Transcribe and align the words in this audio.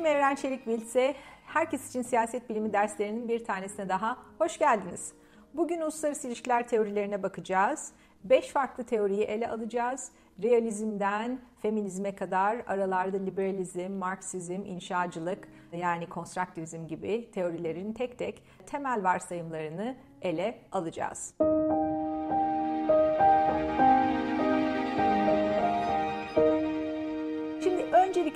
İsmim 0.00 0.12
Evren 0.16 0.34
Çelik 0.34 0.66
Bilse. 0.66 1.14
Herkes 1.46 1.88
için 1.88 2.02
siyaset 2.02 2.50
bilimi 2.50 2.72
derslerinin 2.72 3.28
bir 3.28 3.44
tanesine 3.44 3.88
daha 3.88 4.16
hoş 4.38 4.58
geldiniz. 4.58 5.12
Bugün 5.54 5.80
uluslararası 5.80 6.28
ilişkiler 6.28 6.68
teorilerine 6.68 7.22
bakacağız. 7.22 7.92
Beş 8.24 8.48
farklı 8.48 8.84
teoriyi 8.84 9.22
ele 9.22 9.48
alacağız. 9.48 10.12
Realizmden 10.42 11.38
feminizme 11.62 12.14
kadar 12.14 12.62
aralarda 12.66 13.16
liberalizm, 13.16 13.92
marksizm, 13.92 14.62
inşacılık 14.64 15.48
yani 15.72 16.08
konstruktivizm 16.08 16.86
gibi 16.86 17.30
teorilerin 17.30 17.92
tek 17.92 18.18
tek 18.18 18.42
temel 18.66 19.04
varsayımlarını 19.04 19.96
ele 20.22 20.58
alacağız. 20.72 21.34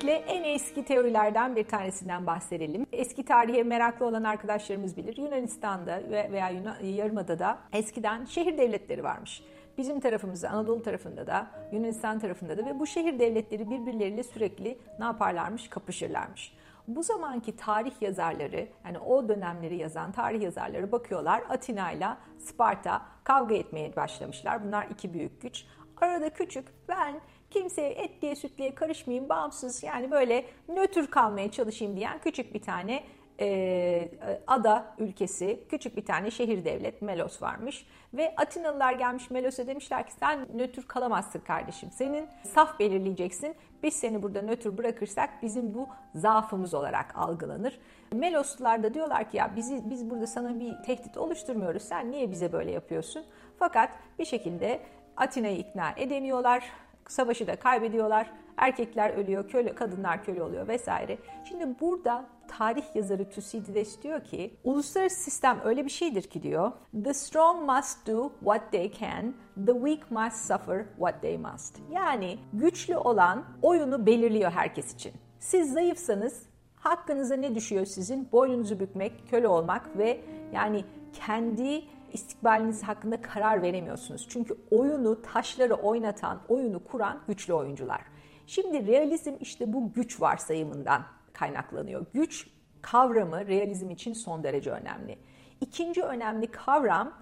Öncelikle 0.04 0.32
en 0.32 0.44
eski 0.44 0.84
teorilerden 0.84 1.56
bir 1.56 1.64
tanesinden 1.64 2.26
bahsedelim. 2.26 2.86
Eski 2.92 3.24
tarihe 3.24 3.62
meraklı 3.62 4.06
olan 4.06 4.24
arkadaşlarımız 4.24 4.96
bilir. 4.96 5.16
Yunanistan'da 5.16 6.00
veya 6.10 6.50
Yarımada'da 6.82 7.58
eskiden 7.72 8.24
şehir 8.24 8.58
devletleri 8.58 9.04
varmış. 9.04 9.42
Bizim 9.78 10.00
tarafımızda, 10.00 10.50
Anadolu 10.50 10.82
tarafında 10.82 11.26
da, 11.26 11.46
Yunanistan 11.72 12.18
tarafında 12.18 12.58
da 12.58 12.66
ve 12.66 12.78
bu 12.78 12.86
şehir 12.86 13.18
devletleri 13.18 13.70
birbirleriyle 13.70 14.22
sürekli 14.22 14.78
ne 14.98 15.04
yaparlarmış? 15.04 15.68
Kapışırlarmış. 15.68 16.56
Bu 16.88 17.02
zamanki 17.02 17.56
tarih 17.56 18.02
yazarları, 18.02 18.66
yani 18.84 18.98
o 18.98 19.28
dönemleri 19.28 19.76
yazan 19.76 20.12
tarih 20.12 20.42
yazarları 20.42 20.92
bakıyorlar 20.92 21.42
Atina 21.48 21.92
ile 21.92 22.08
Sparta 22.38 23.02
kavga 23.24 23.54
etmeye 23.54 23.96
başlamışlar. 23.96 24.64
Bunlar 24.64 24.86
iki 24.90 25.14
büyük 25.14 25.42
güç. 25.42 25.64
Arada 26.00 26.30
küçük 26.30 26.68
ben 26.88 27.14
kimseye 27.54 27.90
etliye 27.90 28.36
sütlüye 28.36 28.74
karışmayayım, 28.74 29.28
bağımsız 29.28 29.82
yani 29.82 30.10
böyle 30.10 30.44
nötr 30.68 31.06
kalmaya 31.10 31.50
çalışayım 31.50 31.96
diyen 31.96 32.18
küçük 32.18 32.54
bir 32.54 32.62
tane 32.62 33.04
e, 33.40 34.08
ada 34.46 34.94
ülkesi, 34.98 35.60
küçük 35.68 35.96
bir 35.96 36.04
tane 36.04 36.30
şehir 36.30 36.64
devlet 36.64 37.02
Melos 37.02 37.42
varmış. 37.42 37.86
Ve 38.14 38.34
Atinalılar 38.36 38.92
gelmiş 38.92 39.30
Melos'a 39.30 39.66
demişler 39.66 40.06
ki 40.06 40.12
sen 40.12 40.48
nötr 40.54 40.82
kalamazsın 40.82 41.40
kardeşim. 41.40 41.90
Senin 41.90 42.28
saf 42.42 42.78
belirleyeceksin. 42.78 43.56
Biz 43.82 43.94
seni 43.94 44.22
burada 44.22 44.42
nötr 44.42 44.78
bırakırsak 44.78 45.30
bizim 45.42 45.74
bu 45.74 45.88
zaafımız 46.14 46.74
olarak 46.74 47.18
algılanır. 47.18 47.78
Meloslular 48.12 48.82
da 48.82 48.94
diyorlar 48.94 49.30
ki 49.30 49.36
ya 49.36 49.56
bizi, 49.56 49.90
biz 49.90 50.10
burada 50.10 50.26
sana 50.26 50.60
bir 50.60 50.82
tehdit 50.86 51.16
oluşturmuyoruz. 51.16 51.82
Sen 51.82 52.10
niye 52.10 52.30
bize 52.30 52.52
böyle 52.52 52.70
yapıyorsun? 52.70 53.24
Fakat 53.58 53.90
bir 54.18 54.24
şekilde 54.24 54.80
Atina'yı 55.16 55.58
ikna 55.58 55.92
edemiyorlar. 55.96 56.64
Savaşı 57.08 57.46
da 57.46 57.56
kaybediyorlar. 57.56 58.30
Erkekler 58.56 59.10
ölüyor, 59.10 59.48
köle, 59.48 59.74
kadınlar 59.74 60.24
köle 60.24 60.42
oluyor 60.42 60.68
vesaire. 60.68 61.18
Şimdi 61.48 61.80
burada 61.80 62.24
tarih 62.48 62.84
yazarı 62.94 63.30
Thucydides 63.30 64.02
diyor 64.02 64.24
ki 64.24 64.56
uluslararası 64.64 65.20
sistem 65.22 65.60
öyle 65.64 65.84
bir 65.84 65.90
şeydir 65.90 66.22
ki 66.22 66.42
diyor 66.42 66.72
the 67.04 67.14
strong 67.14 67.70
must 67.70 68.06
do 68.06 68.32
what 68.40 68.72
they 68.72 68.92
can, 69.00 69.34
the 69.66 69.72
weak 69.72 70.10
must 70.10 70.36
suffer 70.36 70.84
what 70.96 71.22
they 71.22 71.38
must. 71.38 71.78
Yani 71.90 72.38
güçlü 72.52 72.96
olan 72.96 73.44
oyunu 73.62 74.06
belirliyor 74.06 74.50
herkes 74.50 74.94
için. 74.94 75.12
Siz 75.38 75.72
zayıfsanız 75.72 76.42
hakkınıza 76.76 77.36
ne 77.36 77.54
düşüyor 77.54 77.86
sizin? 77.86 78.32
Boynunuzu 78.32 78.80
bükmek, 78.80 79.28
köle 79.30 79.48
olmak 79.48 79.98
ve 79.98 80.20
yani 80.52 80.84
kendi 81.12 81.84
istikbaliniz 82.14 82.82
hakkında 82.82 83.22
karar 83.22 83.62
veremiyorsunuz. 83.62 84.26
Çünkü 84.28 84.56
oyunu, 84.70 85.22
taşları 85.22 85.74
oynatan, 85.74 86.40
oyunu 86.48 86.84
kuran 86.84 87.20
güçlü 87.28 87.52
oyuncular. 87.52 88.00
Şimdi 88.46 88.86
realizm 88.86 89.32
işte 89.40 89.72
bu 89.72 89.92
güç 89.92 90.20
varsayımından 90.20 91.02
kaynaklanıyor. 91.32 92.06
Güç 92.14 92.46
kavramı 92.82 93.46
realizm 93.46 93.90
için 93.90 94.12
son 94.12 94.44
derece 94.44 94.70
önemli. 94.70 95.18
İkinci 95.60 96.02
önemli 96.02 96.46
kavram 96.46 97.12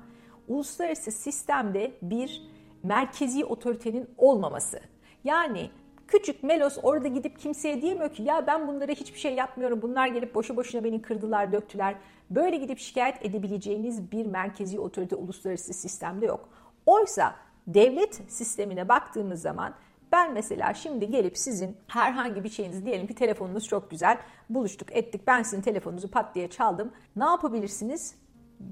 uluslararası 0.48 1.12
sistemde 1.12 1.92
bir 2.02 2.42
merkezi 2.82 3.44
otoritenin 3.44 4.10
olmaması. 4.18 4.80
Yani 5.24 5.70
Küçük 6.12 6.42
Melos 6.42 6.78
orada 6.82 7.08
gidip 7.08 7.38
kimseye 7.38 7.82
diyemiyor 7.82 8.12
ki 8.14 8.22
ya 8.22 8.46
ben 8.46 8.68
bunlara 8.68 8.92
hiçbir 8.92 9.18
şey 9.18 9.34
yapmıyorum. 9.34 9.82
Bunlar 9.82 10.06
gelip 10.06 10.34
boşu 10.34 10.56
boşuna 10.56 10.84
beni 10.84 11.02
kırdılar, 11.02 11.52
döktüler. 11.52 11.94
Böyle 12.34 12.56
gidip 12.56 12.78
şikayet 12.78 13.24
edebileceğiniz 13.24 14.12
bir 14.12 14.26
merkezi 14.26 14.80
otorite 14.80 15.16
uluslararası 15.16 15.72
sistemde 15.72 16.26
yok. 16.26 16.48
Oysa 16.86 17.34
devlet 17.66 18.22
sistemine 18.28 18.88
baktığımız 18.88 19.42
zaman 19.42 19.74
ben 20.12 20.32
mesela 20.32 20.74
şimdi 20.74 21.10
gelip 21.10 21.38
sizin 21.38 21.76
herhangi 21.86 22.44
bir 22.44 22.48
şeyinizi 22.48 22.86
diyelim 22.86 23.06
ki 23.06 23.14
telefonunuz 23.14 23.68
çok 23.68 23.90
güzel 23.90 24.18
buluştuk 24.50 24.96
ettik 24.96 25.26
ben 25.26 25.42
sizin 25.42 25.62
telefonunuzu 25.62 26.10
pat 26.10 26.34
diye 26.34 26.50
çaldım. 26.50 26.92
Ne 27.16 27.24
yapabilirsiniz? 27.24 28.14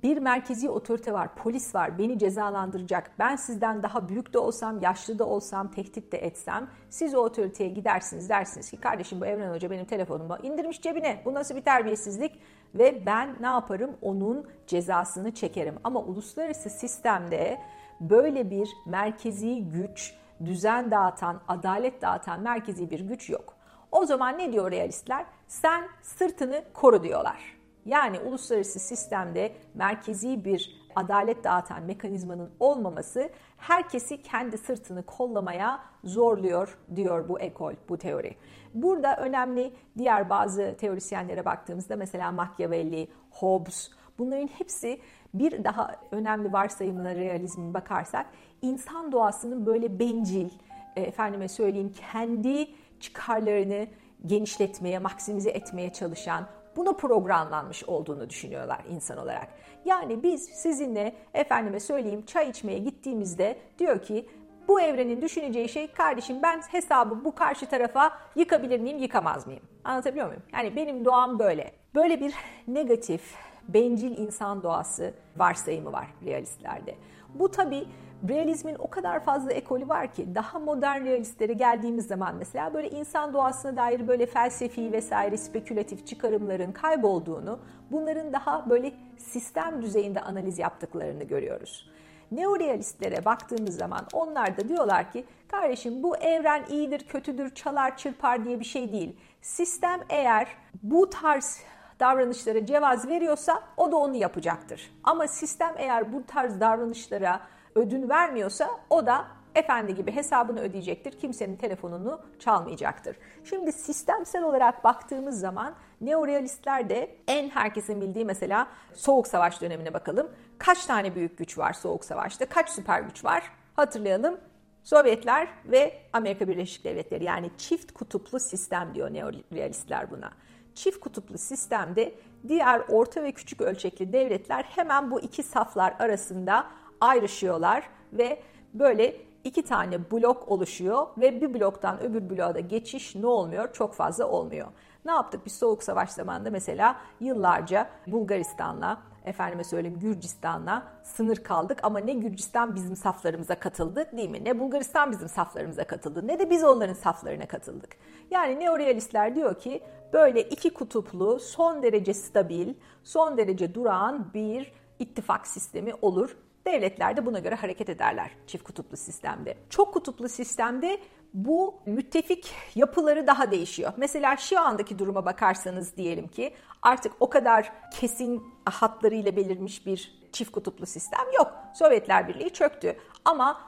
Bir 0.02 0.18
merkezi 0.18 0.70
otorite 0.70 1.12
var, 1.12 1.34
polis 1.34 1.74
var, 1.74 1.98
beni 1.98 2.18
cezalandıracak. 2.18 3.10
Ben 3.18 3.36
sizden 3.36 3.82
daha 3.82 4.08
büyük 4.08 4.32
de 4.32 4.38
olsam, 4.38 4.80
yaşlı 4.82 5.18
da 5.18 5.26
olsam, 5.26 5.70
tehdit 5.70 6.12
de 6.12 6.18
etsem 6.18 6.70
siz 6.90 7.14
o 7.14 7.18
otoriteye 7.18 7.70
gidersiniz 7.70 8.28
dersiniz 8.28 8.70
ki 8.70 8.76
kardeşim 8.76 9.20
bu 9.20 9.26
Evren 9.26 9.54
Hoca 9.54 9.70
benim 9.70 9.84
telefonumu 9.84 10.36
indirmiş 10.42 10.82
cebine. 10.82 11.22
Bu 11.24 11.34
nasıl 11.34 11.56
bir 11.56 11.62
terbiyesizlik? 11.62 12.40
Ve 12.74 13.06
ben 13.06 13.36
ne 13.40 13.46
yaparım? 13.46 13.90
Onun 14.02 14.46
cezasını 14.66 15.34
çekerim. 15.34 15.74
Ama 15.84 16.00
uluslararası 16.00 16.70
sistemde 16.70 17.60
böyle 18.00 18.50
bir 18.50 18.68
merkezi 18.86 19.64
güç, 19.64 20.14
düzen 20.44 20.90
dağıtan, 20.90 21.40
adalet 21.48 22.02
dağıtan 22.02 22.40
merkezi 22.40 22.90
bir 22.90 23.00
güç 23.00 23.30
yok. 23.30 23.56
O 23.92 24.06
zaman 24.06 24.38
ne 24.38 24.52
diyor 24.52 24.70
realistler? 24.70 25.26
Sen 25.46 25.88
sırtını 26.02 26.64
koru 26.74 27.02
diyorlar. 27.02 27.59
Yani 27.90 28.20
uluslararası 28.20 28.78
sistemde 28.78 29.52
merkezi 29.74 30.44
bir 30.44 30.80
adalet 30.96 31.44
dağıtan 31.44 31.82
mekanizmanın 31.82 32.50
olmaması 32.60 33.30
herkesi 33.56 34.22
kendi 34.22 34.58
sırtını 34.58 35.02
kollamaya 35.02 35.80
zorluyor 36.04 36.78
diyor 36.96 37.28
bu 37.28 37.40
ekol, 37.40 37.74
bu 37.88 37.98
teori. 37.98 38.36
Burada 38.74 39.16
önemli 39.16 39.72
diğer 39.98 40.30
bazı 40.30 40.76
teorisyenlere 40.80 41.44
baktığımızda 41.44 41.96
mesela 41.96 42.32
Machiavelli, 42.32 43.08
Hobbes 43.30 43.90
bunların 44.18 44.48
hepsi 44.48 45.00
bir 45.34 45.64
daha 45.64 45.96
önemli 46.10 46.52
varsayımına 46.52 47.14
realizme 47.14 47.74
bakarsak 47.74 48.26
insan 48.62 49.12
doğasının 49.12 49.66
böyle 49.66 49.98
bencil, 49.98 50.48
efendime 50.96 51.48
söyleyeyim 51.48 51.92
kendi 52.12 52.68
çıkarlarını 53.00 53.86
genişletmeye, 54.26 54.98
maksimize 54.98 55.50
etmeye 55.50 55.92
çalışan, 55.92 56.46
buna 56.76 56.92
programlanmış 56.92 57.84
olduğunu 57.84 58.30
düşünüyorlar 58.30 58.80
insan 58.90 59.18
olarak. 59.18 59.48
Yani 59.84 60.22
biz 60.22 60.44
sizinle 60.44 61.14
efendime 61.34 61.80
söyleyeyim 61.80 62.22
çay 62.26 62.50
içmeye 62.50 62.78
gittiğimizde 62.78 63.58
diyor 63.78 64.02
ki 64.02 64.28
bu 64.68 64.80
evrenin 64.80 65.22
düşüneceği 65.22 65.68
şey 65.68 65.92
kardeşim 65.92 66.42
ben 66.42 66.60
hesabı 66.60 67.24
bu 67.24 67.34
karşı 67.34 67.66
tarafa 67.66 68.18
yıkabilir 68.36 68.80
miyim 68.80 68.98
yıkamaz 68.98 69.46
mıyım? 69.46 69.62
Anlatabiliyor 69.84 70.26
muyum? 70.26 70.42
Yani 70.52 70.76
benim 70.76 71.04
doğam 71.04 71.38
böyle. 71.38 71.72
Böyle 71.94 72.20
bir 72.20 72.34
negatif, 72.68 73.34
bencil 73.68 74.18
insan 74.18 74.62
doğası 74.62 75.14
varsayımı 75.36 75.92
var 75.92 76.06
realistlerde. 76.24 76.94
Bu 77.34 77.50
tabii 77.50 77.86
realizmin 78.28 78.76
o 78.78 78.90
kadar 78.90 79.24
fazla 79.24 79.52
ekolü 79.52 79.88
var 79.88 80.12
ki 80.12 80.34
daha 80.34 80.58
modern 80.58 81.04
realistlere 81.04 81.52
geldiğimiz 81.52 82.06
zaman 82.06 82.34
mesela 82.34 82.74
böyle 82.74 82.90
insan 82.90 83.34
doğasına 83.34 83.76
dair 83.76 84.08
böyle 84.08 84.26
felsefi 84.26 84.92
vesaire 84.92 85.36
spekülatif 85.36 86.06
çıkarımların 86.06 86.72
kaybolduğunu, 86.72 87.58
bunların 87.90 88.32
daha 88.32 88.70
böyle 88.70 88.92
sistem 89.18 89.82
düzeyinde 89.82 90.20
analiz 90.20 90.58
yaptıklarını 90.58 91.24
görüyoruz. 91.24 91.90
Neorealistlere 92.32 93.24
baktığımız 93.24 93.76
zaman 93.76 94.06
onlar 94.12 94.56
da 94.56 94.68
diyorlar 94.68 95.12
ki 95.12 95.24
kardeşim 95.48 96.02
bu 96.02 96.16
evren 96.16 96.64
iyidir, 96.70 97.06
kötüdür, 97.08 97.54
çalar, 97.54 97.96
çırpar 97.96 98.44
diye 98.44 98.60
bir 98.60 98.64
şey 98.64 98.92
değil. 98.92 99.16
Sistem 99.42 100.00
eğer 100.08 100.48
bu 100.82 101.10
tarz 101.10 101.60
davranışlara 102.00 102.66
cevaz 102.66 103.08
veriyorsa 103.08 103.62
o 103.76 103.92
da 103.92 103.96
onu 103.96 104.16
yapacaktır. 104.16 104.92
Ama 105.04 105.28
sistem 105.28 105.74
eğer 105.78 106.12
bu 106.12 106.26
tarz 106.26 106.60
davranışlara 106.60 107.40
ödün 107.74 108.08
vermiyorsa 108.08 108.70
o 108.90 109.06
da 109.06 109.26
efendi 109.54 109.94
gibi 109.94 110.12
hesabını 110.12 110.60
ödeyecektir. 110.60 111.18
Kimsenin 111.18 111.56
telefonunu 111.56 112.20
çalmayacaktır. 112.38 113.16
Şimdi 113.44 113.72
sistemsel 113.72 114.42
olarak 114.42 114.84
baktığımız 114.84 115.40
zaman 115.40 115.74
neorealistler 116.00 116.90
de 116.90 117.16
en 117.28 117.50
herkesin 117.50 118.00
bildiği 118.00 118.24
mesela 118.24 118.66
Soğuk 118.94 119.26
Savaş 119.26 119.60
dönemine 119.60 119.94
bakalım. 119.94 120.30
Kaç 120.58 120.86
tane 120.86 121.14
büyük 121.14 121.38
güç 121.38 121.58
var 121.58 121.72
Soğuk 121.72 122.04
Savaş'ta? 122.04 122.46
Kaç 122.46 122.70
süper 122.70 123.00
güç 123.00 123.24
var? 123.24 123.42
Hatırlayalım. 123.76 124.40
Sovyetler 124.82 125.48
ve 125.64 126.02
Amerika 126.12 126.48
Birleşik 126.48 126.84
Devletleri 126.84 127.24
yani 127.24 127.50
çift 127.58 127.92
kutuplu 127.92 128.40
sistem 128.40 128.94
diyor 128.94 129.12
neorealistler 129.12 130.10
buna. 130.10 130.30
Çift 130.74 131.00
kutuplu 131.00 131.38
sistemde 131.38 132.14
diğer 132.48 132.82
orta 132.88 133.22
ve 133.22 133.32
küçük 133.32 133.60
ölçekli 133.60 134.12
devletler 134.12 134.62
hemen 134.62 135.10
bu 135.10 135.20
iki 135.20 135.42
saflar 135.42 135.94
arasında 135.98 136.66
ayrışıyorlar 137.00 137.88
ve 138.12 138.42
böyle 138.74 139.16
iki 139.44 139.64
tane 139.64 140.10
blok 140.10 140.48
oluşuyor 140.48 141.06
ve 141.18 141.40
bir 141.40 141.54
bloktan 141.54 142.02
öbür 142.02 142.30
bloğa 142.30 142.54
da 142.54 142.60
geçiş 142.60 143.14
ne 143.14 143.26
olmuyor? 143.26 143.72
Çok 143.72 143.94
fazla 143.94 144.28
olmuyor. 144.28 144.68
Ne 145.04 145.12
yaptık 145.12 145.40
biz 145.46 145.52
Soğuk 145.52 145.82
Savaş 145.82 146.10
zamanında 146.10 146.50
mesela 146.50 146.96
yıllarca 147.20 147.90
Bulgaristan'la 148.06 149.02
efendime 149.24 149.64
söyleyeyim 149.64 149.98
Gürcistan'la 149.98 150.82
sınır 151.02 151.36
kaldık 151.36 151.78
ama 151.82 151.98
ne 151.98 152.12
Gürcistan 152.12 152.74
bizim 152.74 152.96
saflarımıza 152.96 153.58
katıldı 153.58 154.06
değil 154.16 154.30
mi? 154.30 154.44
Ne 154.44 154.58
Bulgaristan 154.58 155.12
bizim 155.12 155.28
saflarımıza 155.28 155.84
katıldı 155.84 156.26
ne 156.26 156.38
de 156.38 156.50
biz 156.50 156.64
onların 156.64 156.94
saflarına 156.94 157.46
katıldık. 157.46 157.96
Yani 158.30 158.60
neorealistler 158.60 159.34
diyor 159.34 159.58
ki 159.58 159.82
böyle 160.12 160.42
iki 160.42 160.74
kutuplu 160.74 161.40
son 161.40 161.82
derece 161.82 162.14
stabil, 162.14 162.74
son 163.04 163.36
derece 163.36 163.74
durağan 163.74 164.30
bir 164.34 164.72
ittifak 164.98 165.46
sistemi 165.46 165.92
olur. 166.02 166.36
Devletler 166.66 167.16
de 167.16 167.26
buna 167.26 167.38
göre 167.38 167.54
hareket 167.54 167.88
ederler 167.88 168.30
çift 168.46 168.64
kutuplu 168.64 168.96
sistemde. 168.96 169.56
Çok 169.70 169.94
kutuplu 169.94 170.28
sistemde 170.28 171.00
bu 171.34 171.80
müttefik 171.86 172.54
yapıları 172.74 173.26
daha 173.26 173.50
değişiyor. 173.50 173.92
Mesela 173.96 174.36
şu 174.36 174.60
andaki 174.60 174.98
duruma 174.98 175.24
bakarsanız 175.24 175.96
diyelim 175.96 176.28
ki 176.28 176.54
artık 176.82 177.12
o 177.20 177.30
kadar 177.30 177.72
kesin 177.92 178.44
hatlarıyla 178.64 179.36
belirmiş 179.36 179.86
bir 179.86 180.20
çift 180.32 180.52
kutuplu 180.52 180.86
sistem 180.86 181.32
yok. 181.36 181.52
Sovyetler 181.74 182.28
Birliği 182.28 182.50
çöktü 182.50 182.96
ama 183.24 183.60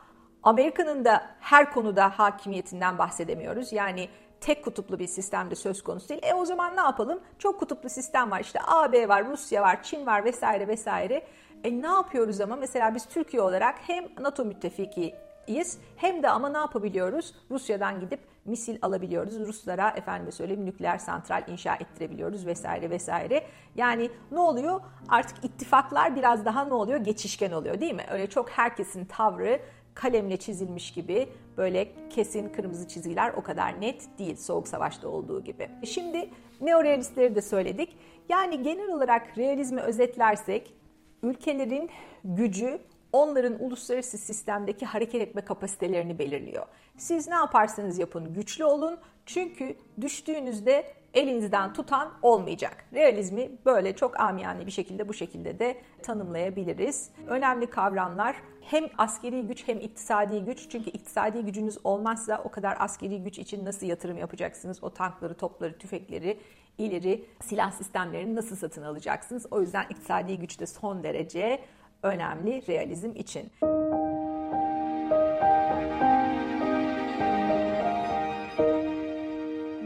Amerika'nın 0.42 1.04
da 1.04 1.26
her 1.40 1.72
konuda 1.72 2.18
hakimiyetinden 2.18 2.98
bahsedemiyoruz. 2.98 3.72
Yani 3.72 4.08
tek 4.40 4.64
kutuplu 4.64 4.98
bir 4.98 5.06
sistemde 5.06 5.54
söz 5.54 5.82
konusu 5.82 6.08
değil. 6.08 6.20
E 6.24 6.34
o 6.34 6.44
zaman 6.44 6.76
ne 6.76 6.80
yapalım? 6.80 7.20
Çok 7.38 7.60
kutuplu 7.60 7.88
sistem 7.88 8.30
var. 8.30 8.40
İşte 8.40 8.60
AB 8.66 9.08
var, 9.08 9.26
Rusya 9.26 9.62
var, 9.62 9.82
Çin 9.82 10.06
var 10.06 10.24
vesaire 10.24 10.68
vesaire. 10.68 11.26
E 11.64 11.82
ne 11.82 11.86
yapıyoruz 11.86 12.40
ama 12.40 12.56
mesela 12.56 12.94
biz 12.94 13.06
Türkiye 13.06 13.42
olarak 13.42 13.74
hem 13.86 14.04
NATO 14.20 14.44
müttefiki 14.44 15.14
iyiyiz. 15.46 15.78
Hem 15.96 16.22
de 16.22 16.28
ama 16.28 16.48
ne 16.48 16.58
yapabiliyoruz? 16.58 17.34
Rusya'dan 17.50 18.00
gidip 18.00 18.20
misil 18.44 18.78
alabiliyoruz. 18.82 19.40
Ruslara 19.40 19.90
efendim 19.90 20.32
söyleyeyim 20.32 20.66
nükleer 20.66 20.98
santral 20.98 21.42
inşa 21.48 21.74
ettirebiliyoruz 21.74 22.46
vesaire 22.46 22.90
vesaire. 22.90 23.42
Yani 23.76 24.10
ne 24.32 24.38
oluyor? 24.38 24.80
Artık 25.08 25.44
ittifaklar 25.44 26.16
biraz 26.16 26.44
daha 26.44 26.64
ne 26.64 26.74
oluyor? 26.74 26.98
Geçişken 26.98 27.52
oluyor 27.52 27.80
değil 27.80 27.94
mi? 27.94 28.04
Öyle 28.10 28.26
çok 28.26 28.50
herkesin 28.50 29.04
tavrı 29.04 29.60
kalemle 29.94 30.36
çizilmiş 30.36 30.92
gibi 30.92 31.28
böyle 31.56 31.88
kesin 32.10 32.48
kırmızı 32.48 32.88
çizgiler 32.88 33.32
o 33.36 33.42
kadar 33.42 33.80
net 33.80 34.18
değil 34.18 34.36
Soğuk 34.36 34.68
Savaş'ta 34.68 35.08
olduğu 35.08 35.44
gibi. 35.44 35.70
Şimdi 35.84 36.30
neorealistleri 36.60 37.34
de 37.34 37.42
söyledik. 37.42 37.96
Yani 38.28 38.62
genel 38.62 38.88
olarak 38.88 39.38
realizmi 39.38 39.80
özetlersek 39.80 40.74
ülkelerin 41.22 41.90
gücü 42.24 42.78
onların 43.12 43.64
uluslararası 43.64 44.18
sistemdeki 44.18 44.86
hareket 44.86 45.22
etme 45.22 45.40
kapasitelerini 45.40 46.18
belirliyor. 46.18 46.66
Siz 46.96 47.28
ne 47.28 47.34
yaparsanız 47.34 47.98
yapın 47.98 48.34
güçlü 48.34 48.64
olun 48.64 48.98
çünkü 49.26 49.76
düştüğünüzde 50.00 50.94
elinizden 51.14 51.72
tutan 51.72 52.12
olmayacak. 52.22 52.84
Realizmi 52.94 53.50
böyle 53.66 53.96
çok 53.96 54.20
amiyane 54.20 54.66
bir 54.66 54.70
şekilde 54.70 55.08
bu 55.08 55.14
şekilde 55.14 55.58
de 55.58 55.76
tanımlayabiliriz. 56.02 57.10
Önemli 57.26 57.66
kavramlar 57.66 58.36
hem 58.60 58.88
askeri 58.98 59.42
güç 59.42 59.68
hem 59.68 59.80
iktisadi 59.80 60.44
güç. 60.44 60.68
Çünkü 60.70 60.90
iktisadi 60.90 61.44
gücünüz 61.44 61.78
olmazsa 61.84 62.42
o 62.44 62.50
kadar 62.50 62.76
askeri 62.80 63.22
güç 63.22 63.38
için 63.38 63.64
nasıl 63.64 63.86
yatırım 63.86 64.18
yapacaksınız? 64.18 64.84
O 64.84 64.90
tankları, 64.90 65.34
topları, 65.34 65.78
tüfekleri, 65.78 66.38
ileri 66.78 67.24
silah 67.40 67.72
sistemlerini 67.72 68.34
nasıl 68.34 68.56
satın 68.56 68.82
alacaksınız? 68.82 69.46
O 69.50 69.60
yüzden 69.60 69.84
iktisadi 69.90 70.38
güç 70.38 70.60
de 70.60 70.66
son 70.66 71.02
derece 71.02 71.60
önemli 72.02 72.66
realizm 72.68 73.10
için. 73.14 73.50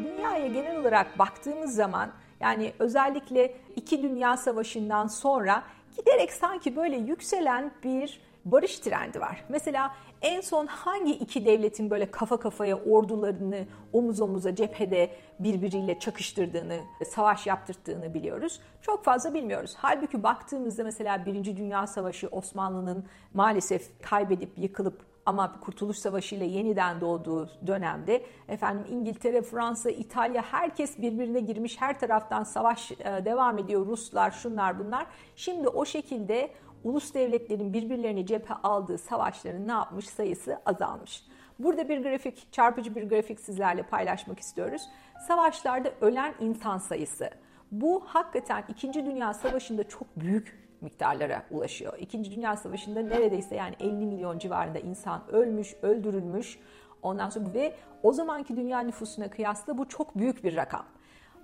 Dünyaya 0.04 0.46
genel 0.46 0.76
olarak 0.76 1.18
baktığımız 1.18 1.74
zaman 1.74 2.10
yani 2.40 2.72
özellikle 2.78 3.54
iki 3.76 4.02
Dünya 4.02 4.36
Savaşı'ndan 4.36 5.06
sonra 5.06 5.62
giderek 5.96 6.32
sanki 6.32 6.76
böyle 6.76 6.96
yükselen 6.96 7.70
bir 7.84 8.20
barış 8.46 8.78
trendi 8.78 9.20
var. 9.20 9.44
Mesela 9.48 9.94
en 10.22 10.40
son 10.40 10.66
hangi 10.66 11.12
iki 11.12 11.44
devletin 11.44 11.90
böyle 11.90 12.10
kafa 12.10 12.36
kafaya 12.36 12.76
ordularını 12.76 13.66
omuz 13.92 14.20
omuza 14.20 14.54
cephede 14.54 15.10
birbiriyle 15.38 15.98
çakıştırdığını, 15.98 16.78
savaş 17.10 17.46
yaptırdığını 17.46 18.14
biliyoruz. 18.14 18.60
Çok 18.82 19.04
fazla 19.04 19.34
bilmiyoruz. 19.34 19.74
Halbuki 19.78 20.22
baktığımızda 20.22 20.84
mesela 20.84 21.26
Birinci 21.26 21.56
Dünya 21.56 21.86
Savaşı 21.86 22.28
Osmanlı'nın 22.28 23.04
maalesef 23.34 24.02
kaybedip 24.02 24.58
yıkılıp 24.58 25.02
ama 25.26 25.60
Kurtuluş 25.60 25.98
Savaşı 25.98 26.34
ile 26.34 26.44
yeniden 26.44 27.00
doğduğu 27.00 27.50
dönemde 27.66 28.22
efendim 28.48 28.86
İngiltere, 28.90 29.42
Fransa, 29.42 29.90
İtalya 29.90 30.42
herkes 30.42 30.98
birbirine 30.98 31.40
girmiş. 31.40 31.80
Her 31.80 32.00
taraftan 32.00 32.44
savaş 32.44 32.92
e, 32.92 32.96
devam 33.24 33.58
ediyor. 33.58 33.86
Ruslar, 33.86 34.30
şunlar 34.30 34.78
bunlar. 34.78 35.06
Şimdi 35.36 35.68
o 35.68 35.84
şekilde 35.84 36.50
ulus 36.86 37.14
devletlerin 37.14 37.72
birbirlerini 37.72 38.26
cephe 38.26 38.54
aldığı 38.54 38.98
savaşların 38.98 39.68
ne 39.68 39.72
yapmış 39.72 40.08
sayısı 40.08 40.58
azalmış. 40.66 41.24
Burada 41.58 41.88
bir 41.88 42.02
grafik, 42.02 42.52
çarpıcı 42.52 42.94
bir 42.94 43.08
grafik 43.08 43.40
sizlerle 43.40 43.82
paylaşmak 43.82 44.40
istiyoruz. 44.40 44.82
Savaşlarda 45.28 45.90
ölen 46.00 46.34
insan 46.40 46.78
sayısı. 46.78 47.30
Bu 47.72 48.02
hakikaten 48.06 48.64
2. 48.68 48.92
Dünya 48.94 49.34
Savaşı'nda 49.34 49.88
çok 49.88 50.16
büyük 50.16 50.66
miktarlara 50.80 51.42
ulaşıyor. 51.50 51.98
İkinci 51.98 52.36
Dünya 52.36 52.56
Savaşı'nda 52.56 53.00
neredeyse 53.02 53.54
yani 53.54 53.74
50 53.80 53.92
milyon 53.92 54.38
civarında 54.38 54.78
insan 54.78 55.22
ölmüş, 55.28 55.74
öldürülmüş. 55.82 56.58
Ondan 57.02 57.30
sonra 57.30 57.54
ve 57.54 57.74
o 58.02 58.12
zamanki 58.12 58.56
dünya 58.56 58.80
nüfusuna 58.80 59.30
kıyasla 59.30 59.78
bu 59.78 59.88
çok 59.88 60.18
büyük 60.18 60.44
bir 60.44 60.56
rakam. 60.56 60.84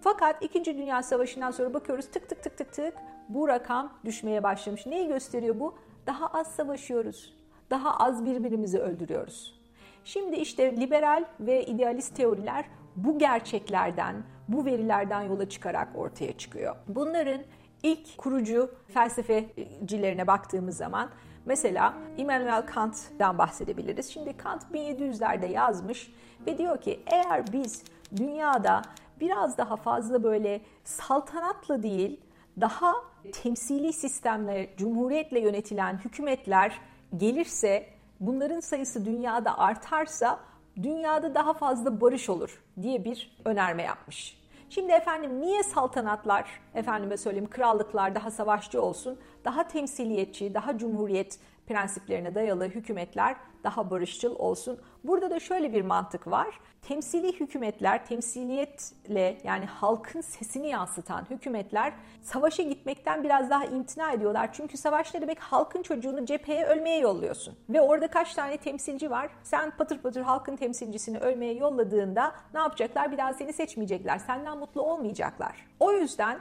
Fakat 0.00 0.42
2. 0.42 0.64
Dünya 0.64 1.02
Savaşı'ndan 1.02 1.50
sonra 1.50 1.74
bakıyoruz 1.74 2.10
tık 2.10 2.28
tık 2.28 2.42
tık 2.42 2.58
tık 2.58 2.72
tık 2.72 2.94
bu 3.28 3.48
rakam 3.48 3.92
düşmeye 4.04 4.42
başlamış. 4.42 4.86
Neyi 4.86 5.08
gösteriyor 5.08 5.60
bu? 5.60 5.74
Daha 6.06 6.26
az 6.26 6.46
savaşıyoruz. 6.46 7.34
Daha 7.70 7.96
az 7.96 8.24
birbirimizi 8.24 8.78
öldürüyoruz. 8.78 9.60
Şimdi 10.04 10.36
işte 10.36 10.76
liberal 10.76 11.24
ve 11.40 11.66
idealist 11.66 12.16
teoriler 12.16 12.64
bu 12.96 13.18
gerçeklerden, 13.18 14.22
bu 14.48 14.64
verilerden 14.64 15.22
yola 15.22 15.48
çıkarak 15.48 15.88
ortaya 15.94 16.38
çıkıyor. 16.38 16.76
Bunların 16.88 17.42
ilk 17.82 18.18
kurucu 18.18 18.70
felsefecilerine 18.88 20.26
baktığımız 20.26 20.76
zaman 20.76 21.10
mesela 21.46 21.94
Immanuel 22.16 22.66
Kant'dan 22.66 23.38
bahsedebiliriz. 23.38 24.10
Şimdi 24.10 24.36
Kant 24.36 24.62
1700'lerde 24.74 25.46
yazmış 25.46 26.12
ve 26.46 26.58
diyor 26.58 26.80
ki 26.80 27.00
eğer 27.06 27.52
biz 27.52 27.84
dünyada 28.16 28.82
biraz 29.20 29.58
daha 29.58 29.76
fazla 29.76 30.22
böyle 30.22 30.60
saltanatla 30.84 31.82
değil 31.82 32.20
daha 32.60 32.94
temsili 33.42 33.92
sistemle, 33.92 34.70
cumhuriyetle 34.76 35.40
yönetilen 35.40 35.98
hükümetler 36.04 36.78
gelirse, 37.16 37.86
bunların 38.20 38.60
sayısı 38.60 39.04
dünyada 39.04 39.58
artarsa 39.58 40.40
dünyada 40.82 41.34
daha 41.34 41.52
fazla 41.52 42.00
barış 42.00 42.30
olur 42.30 42.62
diye 42.82 43.04
bir 43.04 43.36
önerme 43.44 43.82
yapmış. 43.82 44.42
Şimdi 44.70 44.92
efendim 44.92 45.40
niye 45.40 45.62
saltanatlar, 45.62 46.60
efendime 46.74 47.16
söyleyeyim 47.16 47.50
krallıklar 47.50 48.14
daha 48.14 48.30
savaşçı 48.30 48.82
olsun, 48.82 49.18
daha 49.44 49.68
temsiliyetçi, 49.68 50.54
daha 50.54 50.78
cumhuriyet 50.78 51.38
prensiplerine 51.72 52.34
dayalı 52.34 52.64
hükümetler 52.64 53.36
daha 53.64 53.90
barışçıl 53.90 54.36
olsun. 54.36 54.80
Burada 55.04 55.30
da 55.30 55.40
şöyle 55.40 55.72
bir 55.72 55.82
mantık 55.82 56.26
var. 56.26 56.60
Temsili 56.82 57.40
hükümetler, 57.40 58.06
temsiliyetle 58.06 59.38
yani 59.44 59.64
halkın 59.64 60.20
sesini 60.20 60.68
yansıtan 60.68 61.26
hükümetler 61.30 61.92
savaşa 62.22 62.62
gitmekten 62.62 63.24
biraz 63.24 63.50
daha 63.50 63.64
imtina 63.64 64.12
ediyorlar. 64.12 64.52
Çünkü 64.52 64.76
savaşta 64.76 65.20
demek 65.20 65.40
halkın 65.40 65.82
çocuğunu 65.82 66.26
cepheye 66.26 66.64
ölmeye 66.64 66.98
yolluyorsun. 66.98 67.56
Ve 67.68 67.80
orada 67.80 68.08
kaç 68.08 68.34
tane 68.34 68.56
temsilci 68.56 69.10
var? 69.10 69.30
Sen 69.42 69.70
patır 69.70 69.98
patır 69.98 70.22
halkın 70.22 70.56
temsilcisini 70.56 71.18
ölmeye 71.18 71.54
yolladığında 71.54 72.32
ne 72.54 72.60
yapacaklar? 72.60 73.12
Bir 73.12 73.18
daha 73.18 73.34
seni 73.34 73.52
seçmeyecekler. 73.52 74.18
Senden 74.18 74.58
mutlu 74.58 74.82
olmayacaklar. 74.82 75.66
O 75.80 75.92
yüzden 75.92 76.38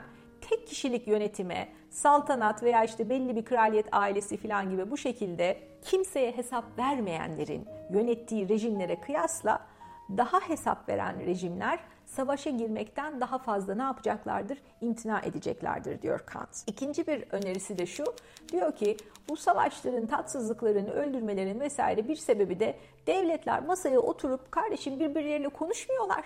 tek 0.50 0.66
kişilik 0.66 1.08
yönetime, 1.08 1.68
saltanat 1.90 2.62
veya 2.62 2.84
işte 2.84 3.08
belli 3.08 3.36
bir 3.36 3.44
kraliyet 3.44 3.86
ailesi 3.92 4.36
falan 4.36 4.70
gibi 4.70 4.90
bu 4.90 4.96
şekilde 4.96 5.58
kimseye 5.82 6.32
hesap 6.32 6.78
vermeyenlerin 6.78 7.66
yönettiği 7.90 8.48
rejimlere 8.48 9.00
kıyasla 9.00 9.66
daha 10.16 10.40
hesap 10.40 10.88
veren 10.88 11.26
rejimler 11.26 11.78
savaşa 12.06 12.50
girmekten 12.50 13.20
daha 13.20 13.38
fazla 13.38 13.74
ne 13.74 13.82
yapacaklardır? 13.82 14.58
İmtina 14.80 15.20
edeceklerdir 15.20 16.02
diyor 16.02 16.20
Kant. 16.26 16.64
İkinci 16.66 17.06
bir 17.06 17.24
önerisi 17.30 17.78
de 17.78 17.86
şu. 17.86 18.04
Diyor 18.52 18.76
ki 18.76 18.96
bu 19.28 19.36
savaşların, 19.36 20.06
tatsızlıkların, 20.06 20.86
öldürmelerin 20.86 21.60
vesaire 21.60 22.08
bir 22.08 22.16
sebebi 22.16 22.60
de 22.60 22.76
devletler 23.06 23.62
masaya 23.62 24.00
oturup 24.00 24.52
kardeşim 24.52 25.00
birbirleriyle 25.00 25.48
konuşmuyorlar. 25.48 26.24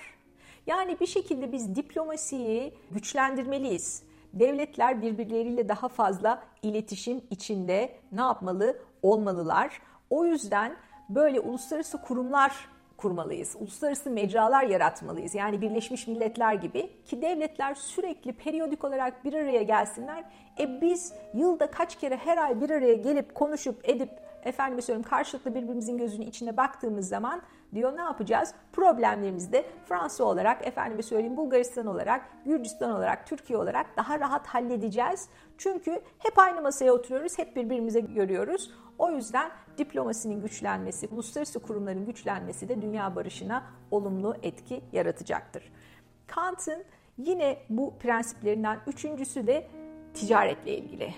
Yani 0.66 1.00
bir 1.00 1.06
şekilde 1.06 1.52
biz 1.52 1.76
diplomasiyi 1.76 2.75
güçlendirmeliyiz. 2.90 4.02
Devletler 4.32 5.02
birbirleriyle 5.02 5.68
daha 5.68 5.88
fazla 5.88 6.42
iletişim 6.62 7.20
içinde 7.30 7.92
ne 8.12 8.20
yapmalı? 8.20 8.78
Olmalılar. 9.02 9.80
O 10.11 10.25
yüzden 10.25 10.76
böyle 11.08 11.40
uluslararası 11.40 12.02
kurumlar 12.02 12.68
kurmalıyız. 12.96 13.56
Uluslararası 13.61 14.11
mecralar 14.11 14.64
yaratmalıyız. 14.64 15.35
Yani 15.35 15.61
Birleşmiş 15.61 16.06
Milletler 16.06 16.54
gibi 16.54 16.90
ki 17.04 17.23
devletler 17.23 17.75
sürekli 17.75 18.32
periyodik 18.32 18.85
olarak 18.85 19.25
bir 19.25 19.35
araya 19.35 19.62
gelsinler. 19.62 20.25
E 20.58 20.80
biz 20.80 21.12
yılda 21.35 21.70
kaç 21.70 21.96
kere 21.96 22.16
her 22.16 22.37
ay 22.37 22.61
bir 22.61 22.70
araya 22.70 22.94
gelip 22.94 23.35
konuşup 23.35 23.88
edip 23.88 24.11
efendim 24.44 24.82
söyleyeyim 24.82 25.08
karşılıklı 25.08 25.54
birbirimizin 25.54 25.99
gözünün 25.99 26.26
içine 26.26 26.56
baktığımız 26.56 27.08
zaman 27.08 27.42
diyor 27.75 27.96
ne 27.96 28.00
yapacağız? 28.00 28.54
Problemlerimizi 28.73 29.52
de 29.52 29.66
Fransa 29.85 30.25
olarak, 30.25 30.66
efendim 30.66 31.02
söyleyeyim 31.02 31.37
Bulgaristan 31.37 31.87
olarak, 31.87 32.28
Gürcistan 32.44 32.90
olarak, 32.90 33.26
Türkiye 33.26 33.58
olarak 33.58 33.96
daha 33.96 34.20
rahat 34.20 34.46
halledeceğiz. 34.46 35.28
Çünkü 35.58 36.00
hep 36.18 36.38
aynı 36.38 36.62
masaya 36.62 36.92
oturuyoruz, 36.92 37.38
hep 37.38 37.56
birbirimize 37.56 38.00
görüyoruz. 38.00 38.70
O 38.99 39.11
yüzden 39.11 39.50
diplomasinin 39.78 40.40
güçlenmesi, 40.40 41.08
uluslararası 41.08 41.61
kurumların 41.61 42.06
güçlenmesi 42.06 42.68
de 42.68 42.82
dünya 42.82 43.16
barışına 43.16 43.62
olumlu 43.90 44.37
etki 44.42 44.85
yaratacaktır. 44.92 45.73
Kant'ın 46.26 46.85
yine 47.18 47.58
bu 47.70 47.94
prensiplerinden 47.99 48.78
üçüncüsü 48.87 49.46
de 49.46 49.66
ticaretle 50.14 50.76
ilgili. 50.76 51.14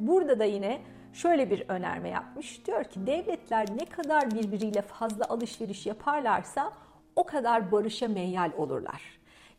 Burada 0.00 0.38
da 0.38 0.44
yine 0.44 0.82
şöyle 1.12 1.50
bir 1.50 1.64
önerme 1.68 2.08
yapmış. 2.08 2.66
Diyor 2.66 2.84
ki 2.84 3.06
devletler 3.06 3.66
ne 3.76 3.84
kadar 3.84 4.30
birbiriyle 4.30 4.82
fazla 4.82 5.24
alışveriş 5.28 5.86
yaparlarsa 5.86 6.72
o 7.16 7.26
kadar 7.26 7.72
barışa 7.72 8.08
meyyal 8.08 8.52
olurlar. 8.56 9.02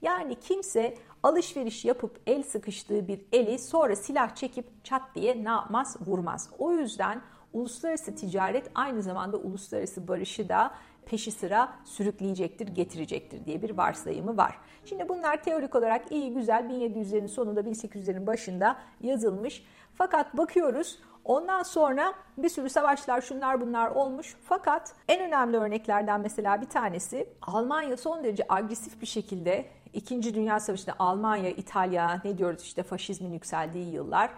Yani 0.02 0.36
kimse 0.36 0.98
alışveriş 1.24 1.86
yapıp 1.86 2.20
el 2.28 2.44
sıkıştığı 2.44 3.08
bir 3.08 3.22
eli 3.32 3.60
sonra 3.60 3.96
silah 3.96 4.36
çekip 4.36 4.86
çat 4.86 5.02
diye 5.16 5.44
ne 5.44 5.50
yapmaz 5.50 5.98
vurmaz. 6.08 6.50
O 6.60 6.72
yüzden 6.72 7.22
uluslararası 7.54 8.16
ticaret 8.16 8.72
aynı 8.76 9.02
zamanda 9.02 9.38
uluslararası 9.38 10.08
barışı 10.08 10.50
da 10.50 10.72
peşi 11.06 11.32
sıra 11.32 11.74
sürükleyecektir, 11.86 12.68
getirecektir 12.68 13.46
diye 13.46 13.62
bir 13.62 13.70
varsayımı 13.70 14.38
var. 14.38 14.58
Şimdi 14.86 15.10
bunlar 15.10 15.44
teorik 15.44 15.76
olarak 15.76 16.12
iyi 16.12 16.34
güzel 16.34 16.64
1700'lerin 16.64 17.28
sonunda 17.28 17.62
1800'lerin 17.62 18.28
başında 18.28 18.78
yazılmış. 19.02 19.64
Fakat 19.96 20.38
bakıyoruz 20.38 21.00
Ondan 21.26 21.64
sonra 21.64 22.14
bir 22.38 22.50
sürü 22.50 22.70
savaşlar 22.70 23.22
şunlar 23.22 23.62
bunlar 23.62 23.92
olmuş. 23.92 24.36
Fakat 24.44 24.96
en 25.08 25.22
önemli 25.22 25.58
örneklerden 25.58 26.22
mesela 26.22 26.62
bir 26.62 26.70
tanesi 26.70 27.30
Almanya 27.42 27.98
son 27.98 28.24
derece 28.24 28.46
agresif 28.50 29.02
bir 29.02 29.06
şekilde 29.06 29.66
İkinci 29.94 30.36
Dünya 30.36 30.60
Savaşı'nda 30.60 30.96
Almanya, 31.00 31.50
İtalya 31.50 32.22
ne 32.26 32.38
diyoruz 32.38 32.62
işte 32.62 32.84
faşizmin 32.84 33.34
yükseldiği 33.34 33.94
yıllar 33.94 34.30